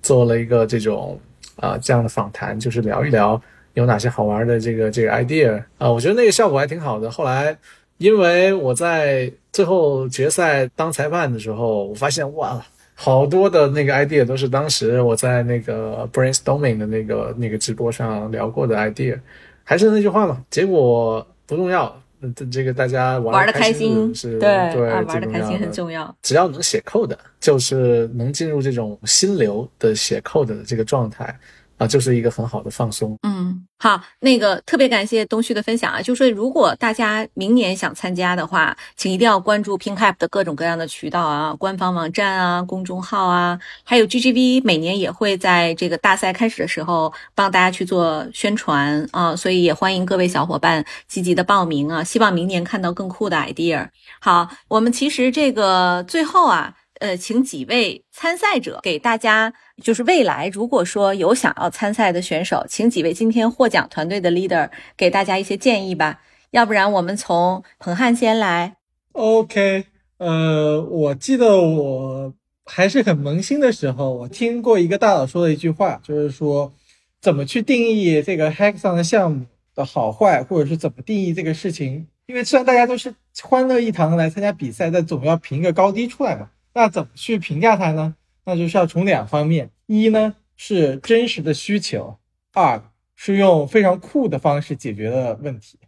[0.00, 1.20] 做了一个这种
[1.56, 3.40] 啊、这样的访谈，就是聊一聊
[3.76, 7.10] 有哪些好玩的这个这个 idea 啊、我觉得那个效果还挺好的。
[7.10, 7.56] 后来
[7.98, 12.60] 因为我在最后决赛当裁判的时候，我发现哇。
[12.98, 19.20] 好多的那个 idea 都是当时我在那个 brainstorming 的那个那个直播上聊过的 idea，
[19.64, 26.16] 还是那句话嘛，结果不重要，呃这个大家玩玩的开开心，是对对玩的开心很重要。
[26.22, 31.38] 只要能写 code，就是能进入这种心流的写 code 的这个状态
[31.78, 33.18] 啊，就是一个很好的放松。
[33.22, 53.86] 嗯，好，那个特别感谢东旭的分享啊，就说如果大家明年想参加的话，请一定要关注 PingCap 的各种各样的渠道啊，官方网站啊、公众号啊，还有 GGV 每年也会在这个大赛开始的时候帮大家去做宣传啊，所以也欢迎各位小伙伴积极的报名啊，希望明年看到更酷的 idea。
[54.20, 56.74] 好，我们其实这个最后啊。
[57.00, 66.20] 呃，请几位参赛者给大家，就是未来如果说有想要参赛的选手，请几位今天获奖团队的 leader 给大家一些建议吧。
[66.52, 68.76] 要不然我们从彭汉先来。
[69.12, 69.84] OK，
[70.18, 72.32] 呃，我记得我
[72.64, 76.72] 还是很萌新的时候，我听过一个大佬说的一句话，就是说
[77.20, 79.44] 怎么去定义这个 Hackathon 的项目
[79.74, 82.06] 的好坏，或者是怎么定义这个事情。
[82.26, 86.50] 因为虽然大家都是欢乐一堂来参加比赛，但总要评一个高低出来嘛。
[86.76, 88.16] 那怎么去评价它呢？
[88.44, 92.18] 那就是要从两方面：一呢是真实的需求，
[92.52, 95.78] 二是用非常酷的方式解决的问题。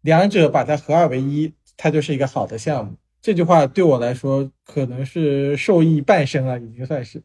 [0.00, 2.94] 两者把它合二为一，它就是一个好的项目。
[3.20, 7.22] 这句话对我来说可能是受益半生了，已经算是。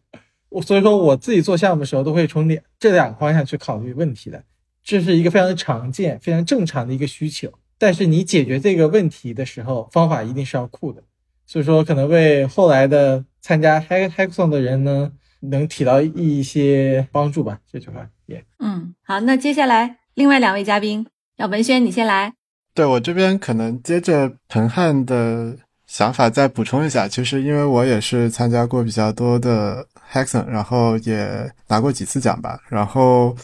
[0.49, 4.43] 我所以说我自己做项目的时候都会从两这两个方向去考虑问题的，
[4.83, 7.49] 这是一个非常常见、非常正常的一个需求。
[7.77, 11.01] 但是你解决这个问题的时候，方法一定是要酷的。
[11.45, 17.59] 所以说可能为后来的参加 Hack Hackathon 的人呢，能起到一些帮助吧。
[17.71, 18.43] 这句话也。
[18.59, 21.05] 嗯，好，那接下来另外两位嘉宾，
[21.37, 22.33] 要文轩你先来。
[22.73, 33.35] 对我这边可能接着彭汉的想法再补充一下，其实因为我也是参加过比较多的 Hackathon，然后也拿过几次奖吧，然后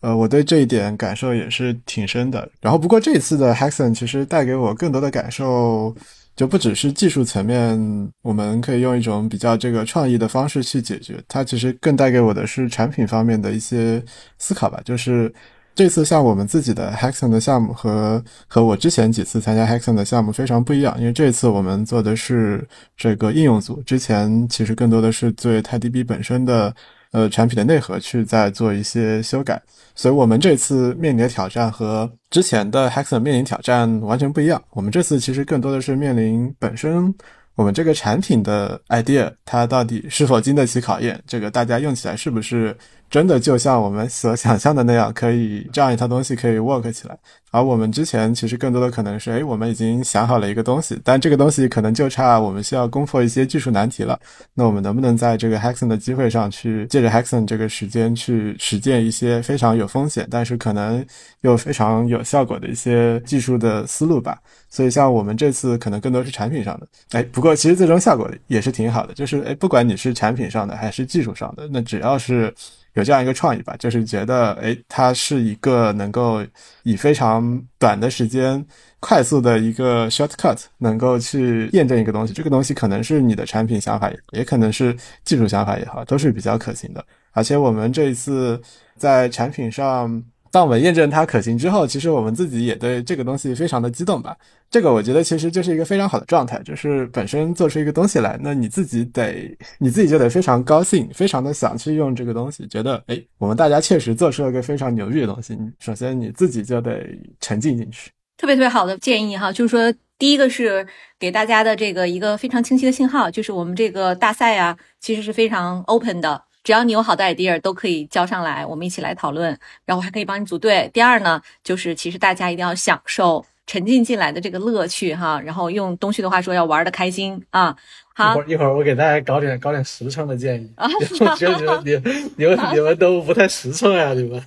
[0.00, 2.48] 呃，我对这一点感受也是挺深的。
[2.62, 5.94] 然后不过这一次的 Hackathon 其实带给我更多的感受，
[6.36, 14.02] 就不只是技术层面，我们可以用一种比较这个创意的方式去解决，它其实更带给我的是产品方面的一些
[14.38, 15.32] 思考吧，就是。
[15.72, 22.66] 这次像我们自己的 hackson 的项目和和我之前几次参加 hackson 的项目非常不一样，因为这次我们做的是
[22.96, 26.74] 这个应用组，之前其实更多的是对 TiDB 本身的
[27.12, 29.60] 呃产品的内核去再做一些修改，
[29.94, 34.62] 所以我们这次面临的挑战和之前的 Hackathon 面临挑战完全不一样。
[34.70, 37.12] 我们这次其实更多的是面临本身
[37.56, 42.74] 我们这个产品的 idea 它到底是否经得起考验，这个大家用起来是不是
[43.10, 47.18] 真的就像我们所想象的那样，可以这样一套东西可以 work 起来。
[47.50, 54.16] 而我们之前其实更多的可能是，哎，我们已经想好了一个东西，但这个东西可能就差我们需要攻破一些技术难题了。
[54.54, 61.04] 那我们能不能在这个 Hackathon 的机会上去，借着 Hackathon 这个时间去实践一些非常有风险，但是可能
[61.40, 64.38] 又非常有效果的一些技术的思路吧？
[64.68, 72.54] 所以像我们这次可能更多是产品上的，哎，不过其实最终效果也是挺好的，就是哎，不管你是产品上的还是技术上的，那只要是
[72.94, 76.44] 有这样一个创意吧，就是觉得诶，它是一个能够
[76.82, 78.64] 以非常短的时间、
[78.98, 82.32] 快速的一个 shortcut，能够去验证一个东西。
[82.32, 87.04] 这个东西可能是你的产品想法，也可能是技术想法也好，都是比较可行的。
[87.32, 88.60] 而且我们这一次
[88.96, 90.22] 在产品上。
[90.52, 94.36] 当我们验证它可行之后，其实我们自己也对这个东西非常的激动吧。
[94.68, 105.56] 这个我觉得其实就是一个非常好的状态，就是本身做出一个东西来，那你自己得你自己就得非常高兴，非常的想去用这个东西，觉得哎，我们大家确实做出了一个非常牛逼的东西。
[105.78, 107.06] 首先你自己就得
[107.40, 108.10] 沉浸进去。
[108.36, 110.86] 特别特别好的建议哈，就是说第一个是
[111.18, 116.42] 给大家的这个一个非常清晰的信号，就是我们这个大赛啊，其实是非常 open 的。
[116.62, 120.90] 只要你有好的 idea，都可以交上来，我们一起来讨论，然后还可以帮你组队。
[120.92, 127.74] 第二呢，就是其实大家一定要享受沉浸进来的这个乐趣哈，然后用东旭的话说，要玩的开心啊。
[128.14, 130.70] 好，一会儿一会儿我给大家搞点搞点实诚的建议。
[130.76, 130.86] 啊，
[131.20, 131.94] 我觉得你们你
[132.36, 134.42] 你们你们都不太实诚呀，你们。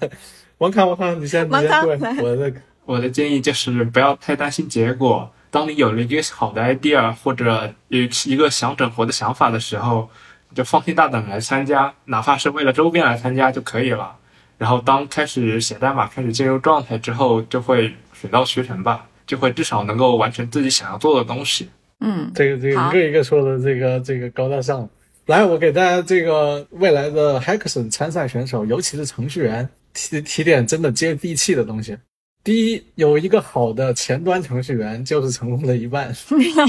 [0.59, 2.53] 王康王康，你先你先对我的
[2.85, 5.31] 我的建议就是不要太担心结果。
[5.49, 10.07] 当你有了一个好的 idea 或者有一个想整活的想法的时候。
[10.53, 14.15] 就放心大胆来参加，哪怕是为了周边来参加就可以了。
[14.57, 21.69] 然后当开始写代码、开始进入状态之后，就会水到渠成吧，就会至少能够完成自己想要做的东西。
[21.99, 24.87] 嗯，这个这个一个一个说的这个这个高大上。
[25.25, 31.97] 来，我给大家这个未来的 Hackathon 参赛选手，尤其是程序员，提提点真的接地气的东西。
[32.43, 36.13] 第一，有一个好的前端程序员就是成功的一半，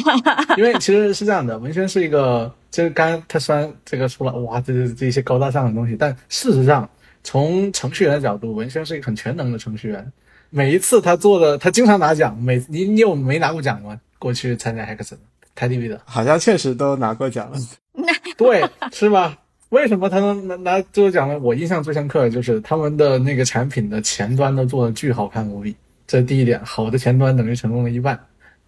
[0.57, 6.89] 因为其实是这样的，文轩是一个，就是刚他虽然这个说了哇，这这这些高大上的东西，但事实上
[7.25, 10.13] 从程序员的角度，文轩是一个很全能的程序员。
[10.51, 12.41] 每一次他做的，他经常拿奖。
[12.41, 14.01] 每你你有没拿过奖吗？
[14.21, 15.17] 过去参加 Hackathon，
[15.57, 17.59] 台 DB 的，好像确实都拿过奖了。
[18.39, 19.37] 对，是吧？
[19.75, 21.37] 为什么他能拿拿最后奖呢？
[21.41, 25.75] 我印象最深刻的就是他们的那个产品的前端都做的巨好看无比，
[26.07, 26.65] 这是第一点。
[26.65, 28.15] 好的前端等于成功了一半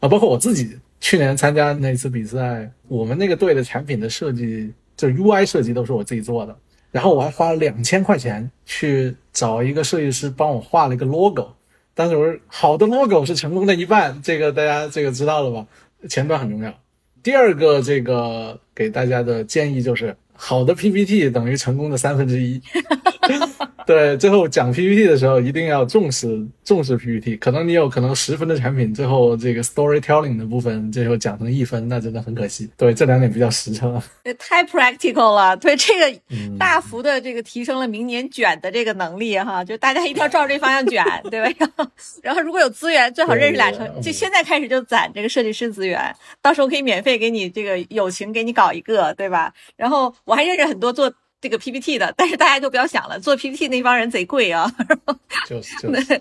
[0.01, 0.09] 啊！
[0.09, 6.57] 包括我自己去年参加那次比赛，我们那个队的产品的设计，就 UI 设计都是我自己做的，
[6.91, 11.53] 然后我还花了两千块钱去找一个设计师帮我画了一个 logo。
[11.95, 15.65] 但是我说好的 logo 是成功的一半，这个大家这个知道了吧？
[16.09, 16.75] 前端很重要。
[17.23, 22.61] 第二个这个给大家的建议就是，好的 PPT 等于成功的三分之一。
[23.89, 27.37] 对，最后讲 PPT 的时候一定要重视重视 PPT。
[27.37, 32.69] 可能你有可能十分的产品，最后这个 storytelling 的部分最后讲成一分，那真的很可惜。
[32.77, 34.03] 对，这两点比较实诚。
[34.25, 36.21] 这 太 practical 了，对这个
[36.59, 41.49] 大幅的这个提升了明年卷的这个能力哈，就大家一定要照着这方向卷， 对吧？
[41.59, 41.87] 然后
[42.23, 46.13] 然后如果有资源，最好认识俩成，就现在开始就攒这个设计师资源，
[46.43, 49.53] 到时候可以免费给你这个友情给你搞一个，对吧？
[49.77, 51.13] 然后我还认识很多做。
[51.41, 54.71] 这个 PPT 的，但是大家就不要想了，做 PPT 那帮人贼贵啊。
[55.49, 56.21] 就是 就是。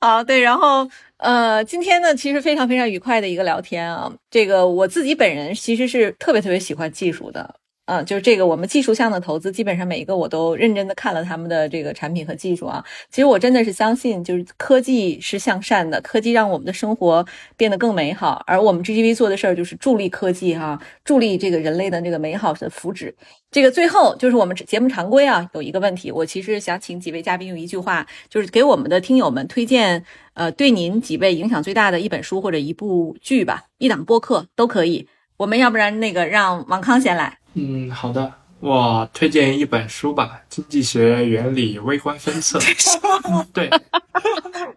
[0.00, 0.88] 好，对，然后
[1.18, 4.12] 呃，今天呢，其实非常非常愉快的一个聊天啊。
[4.30, 7.54] 这个我自己本人其实是特别特别喜欢技术的。
[7.86, 12.84] 嗯，就是这个，我们技术项的投资，基本上每一个我都认真的看了他们的这个产品和技术啊。
[13.10, 17.26] 其实我真的是相信，就是科技是向善的，科技让我们的生活
[17.56, 18.44] 变得更美好。
[18.46, 23.12] 而我们 GGV 做的事儿就是助力科技哈，助力这个人类的这个美好的福祉。
[23.50, 30.04] 这个最后就是我们节目常规啊，有一个问题，我其实想请几位嘉宾用一句话，就是给我们的听友们推荐，
[30.34, 35.08] 呃，对您几位影响最大的一本书或者一部剧吧，一档播客都可以。
[35.40, 37.38] 我们要不然那个让王康先来。
[37.54, 38.30] 嗯，好的，
[38.60, 42.58] 我推荐一本书吧，《经济学原理微观分册》。
[43.50, 43.70] 对，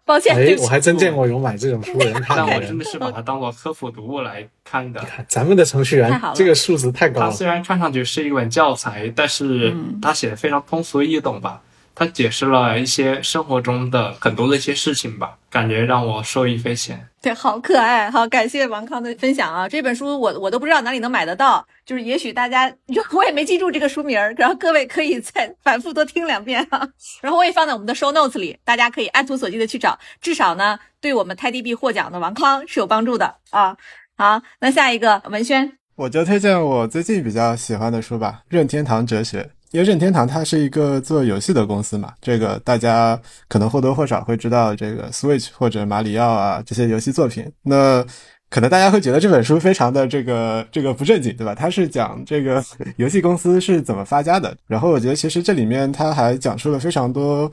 [0.05, 5.01] 抱歉，哎，我还真见过有买这种书的人看但 我真的是把它当做科普读物来看的。
[5.01, 7.29] 看咱们的程序员这个素质太高了。
[7.29, 11.61] 它虽然看上去是一本教材，但是它写的非常通俗易懂吧。
[11.95, 17.07] 他解释了一些生活中的很多的一些事情吧，感觉让我受益匪浅。
[17.21, 19.69] 对，好可爱，好感谢王康的分享啊！
[19.69, 22.73] 这本书我我都不知道哪里能买得到，就是也许大家
[23.13, 26.87] 我也没记住这个书名儿，然后各位可以再反复多听两遍啊。
[27.21, 33.77] 然后我也放在我们的 show notes 里，大家可以按图索骥的去找，至少呢，对我们泰迪币获奖的王康是有帮助的啊。
[34.17, 39.41] 好，那下一个文轩，我就推荐我最近比较喜欢的书吧，《任天堂哲学》。
[39.73, 47.51] 因为任天堂它是一个做游戏的公司嘛，这个大家可能或多或少会知道这个 Switch 或者马里奥啊这些游戏作品。
[47.63, 48.05] 那
[48.51, 51.55] 可能大家会觉得这本书非常的这个这个不正经，对吧？
[51.55, 52.63] 它是讲这个
[52.97, 54.55] 游戏公司是怎么发家的。
[54.67, 57.49] 然后我觉得其实这里面它还讲述了非常多。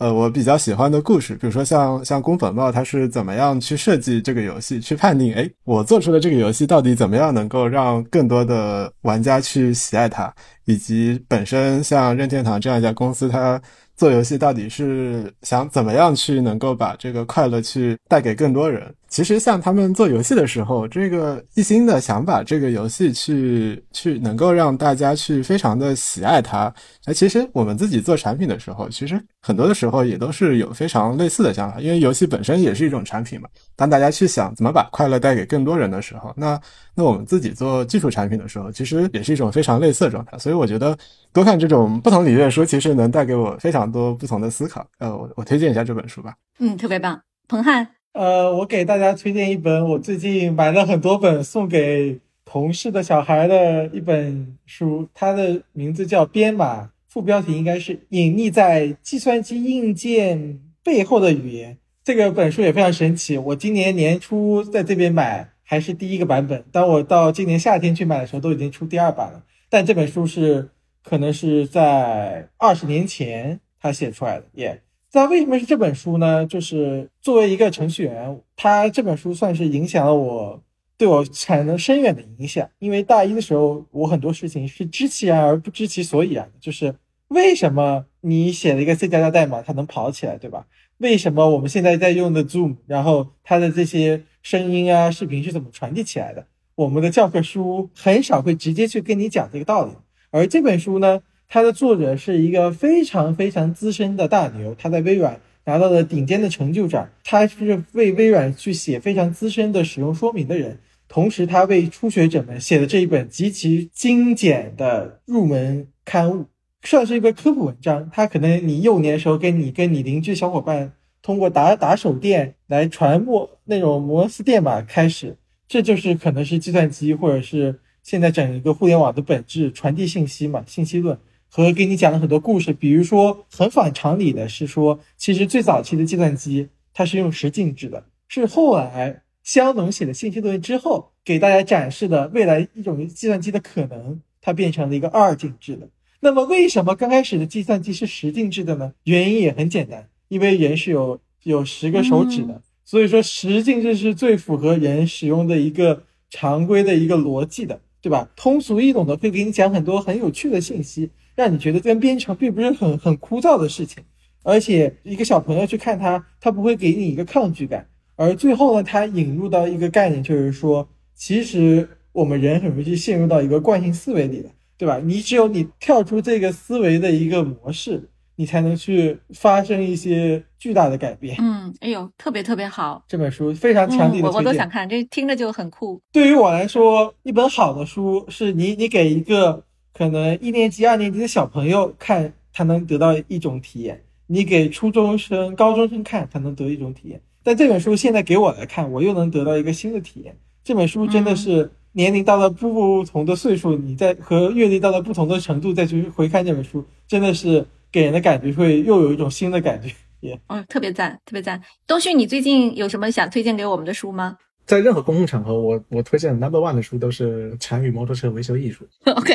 [0.00, 10.32] 呃，我比较喜欢的故事，比如说像像宫本茂，他是怎么样去设计这个游戏，去判定，哎，我做出的这个游戏到底怎么样能够让更多的玩家去喜爱它，
[10.64, 13.60] 以及本身像任天堂这样一家公司，它。
[13.96, 18.94] 做游戏到底是想怎么样去能够把这个快乐去带给更多人？
[19.10, 26.72] 其实像他们做游戏的时候，这个一心的想把这个游戏去去能够让大家去非常的喜爱它。
[27.04, 33.48] 那其实我们自己做产品的时候，其实很多的时候也都是有非常类似的想法，因为游戏本身也是一种产品嘛。
[33.74, 36.58] 当大家去想怎么把快乐带给更多人的时候，那
[36.94, 40.38] 那我们自己做技术产品的时候，其实也是一种非常类似的状态。
[40.38, 40.96] 所以我觉得。
[41.32, 44.84] 多看这种不同领域的书，其实能带给我非常多不同的思考。
[44.98, 46.34] 呃，我我推荐一下这本书吧。
[46.58, 47.20] 嗯，特别棒。
[47.46, 61.74] 彭汉，呃，我给大家推荐一本我最近买了很多本送给同事的小孩的一本书，它的名字叫《编码》，副标题应该是《隐匿在计算机硬件背后的语言》。
[62.02, 63.38] 这个本书也非常神奇。
[63.38, 69.42] 我今年年初在这边买还是第一个版本，当我到今年夏天去买的时候，都已经出第二版了。
[69.68, 70.70] 但这本书是。
[71.02, 74.82] 可能是在二十年前他写出来的，耶。
[75.12, 76.46] 那为什么是这本书呢？
[76.46, 80.62] 就是作为一个程序员，他这本书算是影响了我，
[80.96, 82.68] 对我产生深远的影响。
[82.78, 86.94] 因为大一的时候，我很多事情是知其然而不知其所以然，就是
[87.28, 90.66] 为什么你写了一个 C 加加代码，它能跑起来，对吧？
[90.98, 96.46] 为什么我们现在在用的 Zoom，然后它的这些声音啊、视频是怎么传递起来的？
[96.76, 99.92] 我们的教科书很少会直接去跟你讲这个道理，
[100.30, 101.20] 而这本书呢，
[101.52, 110.78] 它的作者是一个非常非常资深的大牛，他在微软拿到了顶尖的成就奖，他是为微软去写非常资深的使用说明的人，
[111.08, 116.46] 同时他为初学者们写的这一本极其精简的入门刊物，
[116.84, 118.08] 算是一个科普文章。
[118.12, 125.36] 他可能你幼年时候跟你跟你邻居小伙伴通过打打手电来传播那种摩斯电码开始。
[125.66, 131.18] 这就是可能是计算机，或者是现在整一个互联网的本质，传递信息嘛，信息论
[131.50, 132.72] 和给你讲了很多故事。
[132.72, 145.88] 比如说很反常理的是说，其实最早期的计算机它是用十进制的，是后来香农写的信息论之后，给大家展示的未来一种计算机的可能，它变成了一个二进制的。
[146.20, 148.92] 那么为什么刚开始的计算机是十进制的呢？
[149.04, 152.62] 原因也很简单，因为人是有有十个手指的。
[152.84, 158.28] 所以说，十进制是最符合人使用的一个常规的一个逻辑的，对吧？
[158.36, 161.08] 通俗易懂的，会给你讲很多很有趣的信息，
[161.40, 164.04] 让你觉得跟编程并不是很很枯燥的事情。
[164.42, 167.86] 而且，一个小朋友去看它，他不会给你一个抗拒感。
[168.16, 175.00] 而最后呢，它引入到一个概念，就是说，其实我们人很容易陷入到一个惯性思维里的，对吧？
[175.02, 178.08] 你只有你跳出这个思维的一个模式。
[178.36, 181.36] 你才能去发生一些巨大的改变。
[181.38, 186.00] 嗯，哎呦，特别特别好，这本书非常强力的我我都想看，这听着就很酷。
[186.10, 189.62] 对于我来说，一本好的书是你你给一个
[190.00, 193.94] 可能一年级、二年级的小朋友看，他能得到一种体验；
[194.28, 197.20] 你给初中生、高中生看，他能得一种体验。
[197.42, 200.34] 但这本书现在给我来看，我又能得到一个新的体验。
[200.64, 207.66] 这本书真的是年龄到了不同的岁数，你在和阅历到了不同的程度再去回看这本书，真的是。
[207.92, 211.60] 给人的感觉会又有一种新的感觉，也哦，特别赞，特别赞。
[211.88, 214.38] 东旭，你最近有什么想推荐给我们的书吗？
[214.70, 218.86] 在任何公共场合，我我推荐 number one 的书都是《禅与摩托车维修艺术》。
[219.18, 219.34] OK，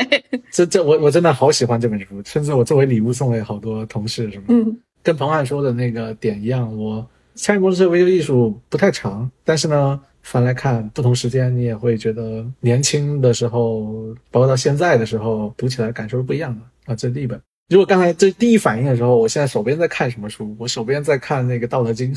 [0.49, 4.45] 这这我我真的好喜欢这本书，甚至我作为礼物送给好多同事什么。
[4.47, 7.01] 嗯，跟彭汉说的那个点一样，我
[7.35, 16.95] 《禅与摩托车维修艺术》不太长，但是呢，翻来看不同时间，你也会觉得年轻的时候，包括到现在的时候，读起来感受是不一样的啊。
[16.95, 17.37] 这是第一本。
[17.67, 20.55] 如果刚才这第一反应的时候，我现在手边在看什么书？
[20.57, 22.15] 我手边在看那个《道德经》。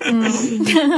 [0.00, 0.22] 嗯，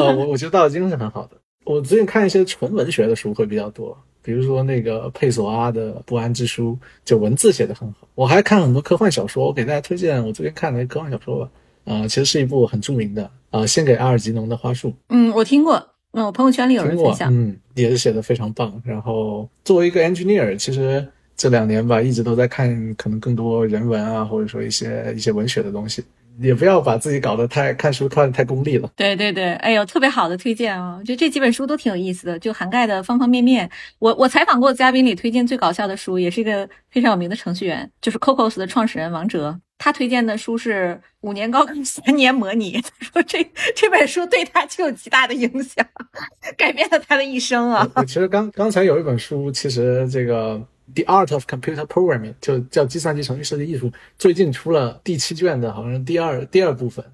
[0.01, 1.37] 呃， 我我觉得《道德经》是很好的。
[1.65, 8.07] 我最近看一些纯文学的书会比较多，比如说那个佩索阿的《不安之书》，就文字写的很好。
[8.15, 11.51] 我还看很多科幻小说，我给大家推荐我最近看的科幻小说吧。
[11.85, 14.89] 啊，其实是一部很著名的啊，《献给阿尔吉农的花束》。
[15.09, 15.75] 嗯，我听过，
[16.13, 18.81] 嗯我朋友圈里有人分享，嗯，也是写的非常棒。
[18.85, 21.07] 然后作为一个 engineer，其实。
[21.35, 26.05] 这两年吧，一直都在看可能更多人文啊，或者说一些一些文学的东西，
[26.41, 28.91] 也不要把自己搞得太看书看得太功利了。
[28.97, 31.01] 对对对，哎呦，特别好的推荐啊！
[31.05, 33.69] 就这几本书都挺有意思的，就涵盖的方方面面。
[33.99, 39.61] 我我采访过的嘉宾里推荐最搞笑的书，也是一个非常有名的程序员，就是 Cocos 的创始人王哲。
[39.79, 43.45] 他推荐的书是《五年高考三年模拟》， 他说这
[43.75, 45.85] 这本书对他就有极大的影响，
[46.57, 47.89] 改变了他的一生啊。
[48.07, 50.61] 其实刚刚才有一本书，其实这个。
[50.95, 57.05] The Art of Computer Programming 就叫计算机程序设计艺术，最近出了第七卷的，好像是第二第二部分，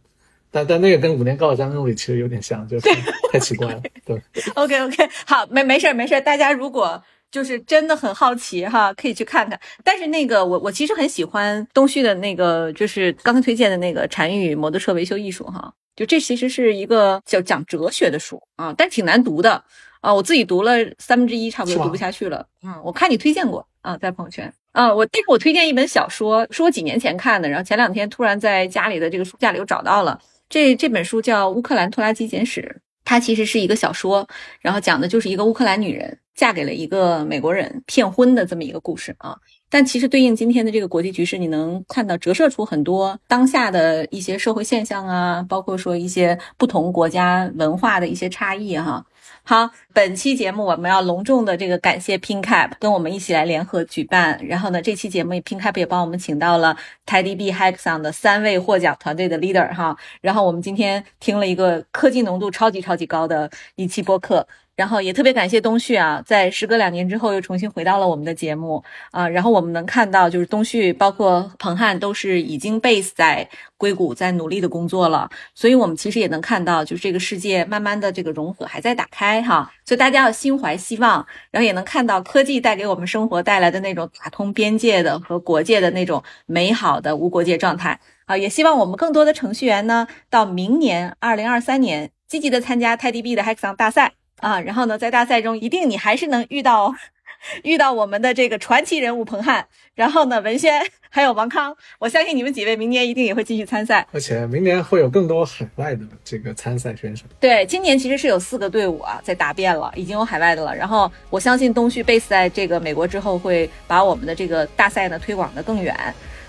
[0.50, 2.78] 但但那个跟五年高考三模拟其实有点像，就
[3.30, 3.82] 太奇怪了。
[4.04, 4.20] 对
[4.54, 9.60] ，OK OK，好，没没事没事，大家如果就是真的很好奇哈，可以去看看。
[9.84, 19.62] 但是那个我我其实很喜欢东旭的那个，就是刚才推荐的那个《禅语摩托车维修艺术》哈，就这其实是一个叫讲哲学的书啊，但挺难读的。
[20.00, 22.46] 啊，我自己读了三分之一，差不多读不下去了。
[22.62, 24.52] 嗯，我看你推荐过啊，在朋友圈。
[24.72, 30.20] 啊，我但是我推荐一本小说，是我几年前看的，然后前两天突然在家里的这个书架里又找到了。
[30.48, 32.62] 这这本书叫《乌克兰拖拉机简史》，
[33.04, 34.26] 它其实是一个小说，
[34.60, 39.36] 然后讲的就是一个乌克兰女人嫁给了一个美国人骗婚的这么一个故事啊。
[39.70, 49.04] 但其实对应今天的这个国际局势，你能看到折射出很多当下的一些社会现象啊，包括说一些不同国家文化的一些差异哈。
[49.48, 54.38] 好，本期节目我们要隆重的这个感谢 PinCap 跟我们一起来联合举办。
[54.46, 56.76] 然后呢，这期节目 PinCap 也帮我们请到了
[57.06, 59.96] Teddy B Hackson 的三位获奖团队的 leader 哈。
[60.20, 64.46] 然后我们今天听了一个科技浓度超级超级高的一期播客。
[64.78, 68.80] 然后也特别感谢东旭啊，在时隔两年之后又重新回到了我们的节目
[69.10, 69.28] 啊。
[69.28, 75.28] 然后我们能看到，就是东旭包括彭汉都是已经 base 在硅谷，在努力的工作了。
[75.52, 79.68] 所以我们其实也能看到，就是这个世界慢慢的这个融合还在打开哈。
[79.84, 88.36] 所以大家要心怀希望，然后也能看到科技带给我们生活带来的那种打通边界的和国界的那种美好的无国界状态啊。
[88.36, 94.12] 也希望我们更多的程序员呢，到明年二零二三年积极的参加泰迪币的 hackson 大赛。
[94.38, 96.94] 啊，然后呢，在大赛中一定你还是能遇到，
[97.64, 107.24] 遇到我们的这个传奇人物彭汉，然后呢，文轩还有王康，我相信你们几位明年一定也会继续参赛，而且明年会有更多海外的这个参赛选手。
[107.40, 110.74] 对，今年其实是有四个队伍啊在答辩了，已经有海外的了。
[110.74, 115.96] 然后我相信东旭 base 在这个美国之后，会把我们的这个大赛呢推广的更远。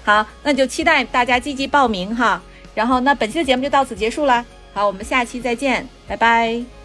[0.04, 2.42] 好，那就期待大家积极报名哈。
[2.76, 6.79] 然后那本期的节目就到此结束了，好，我们下期再见，拜拜。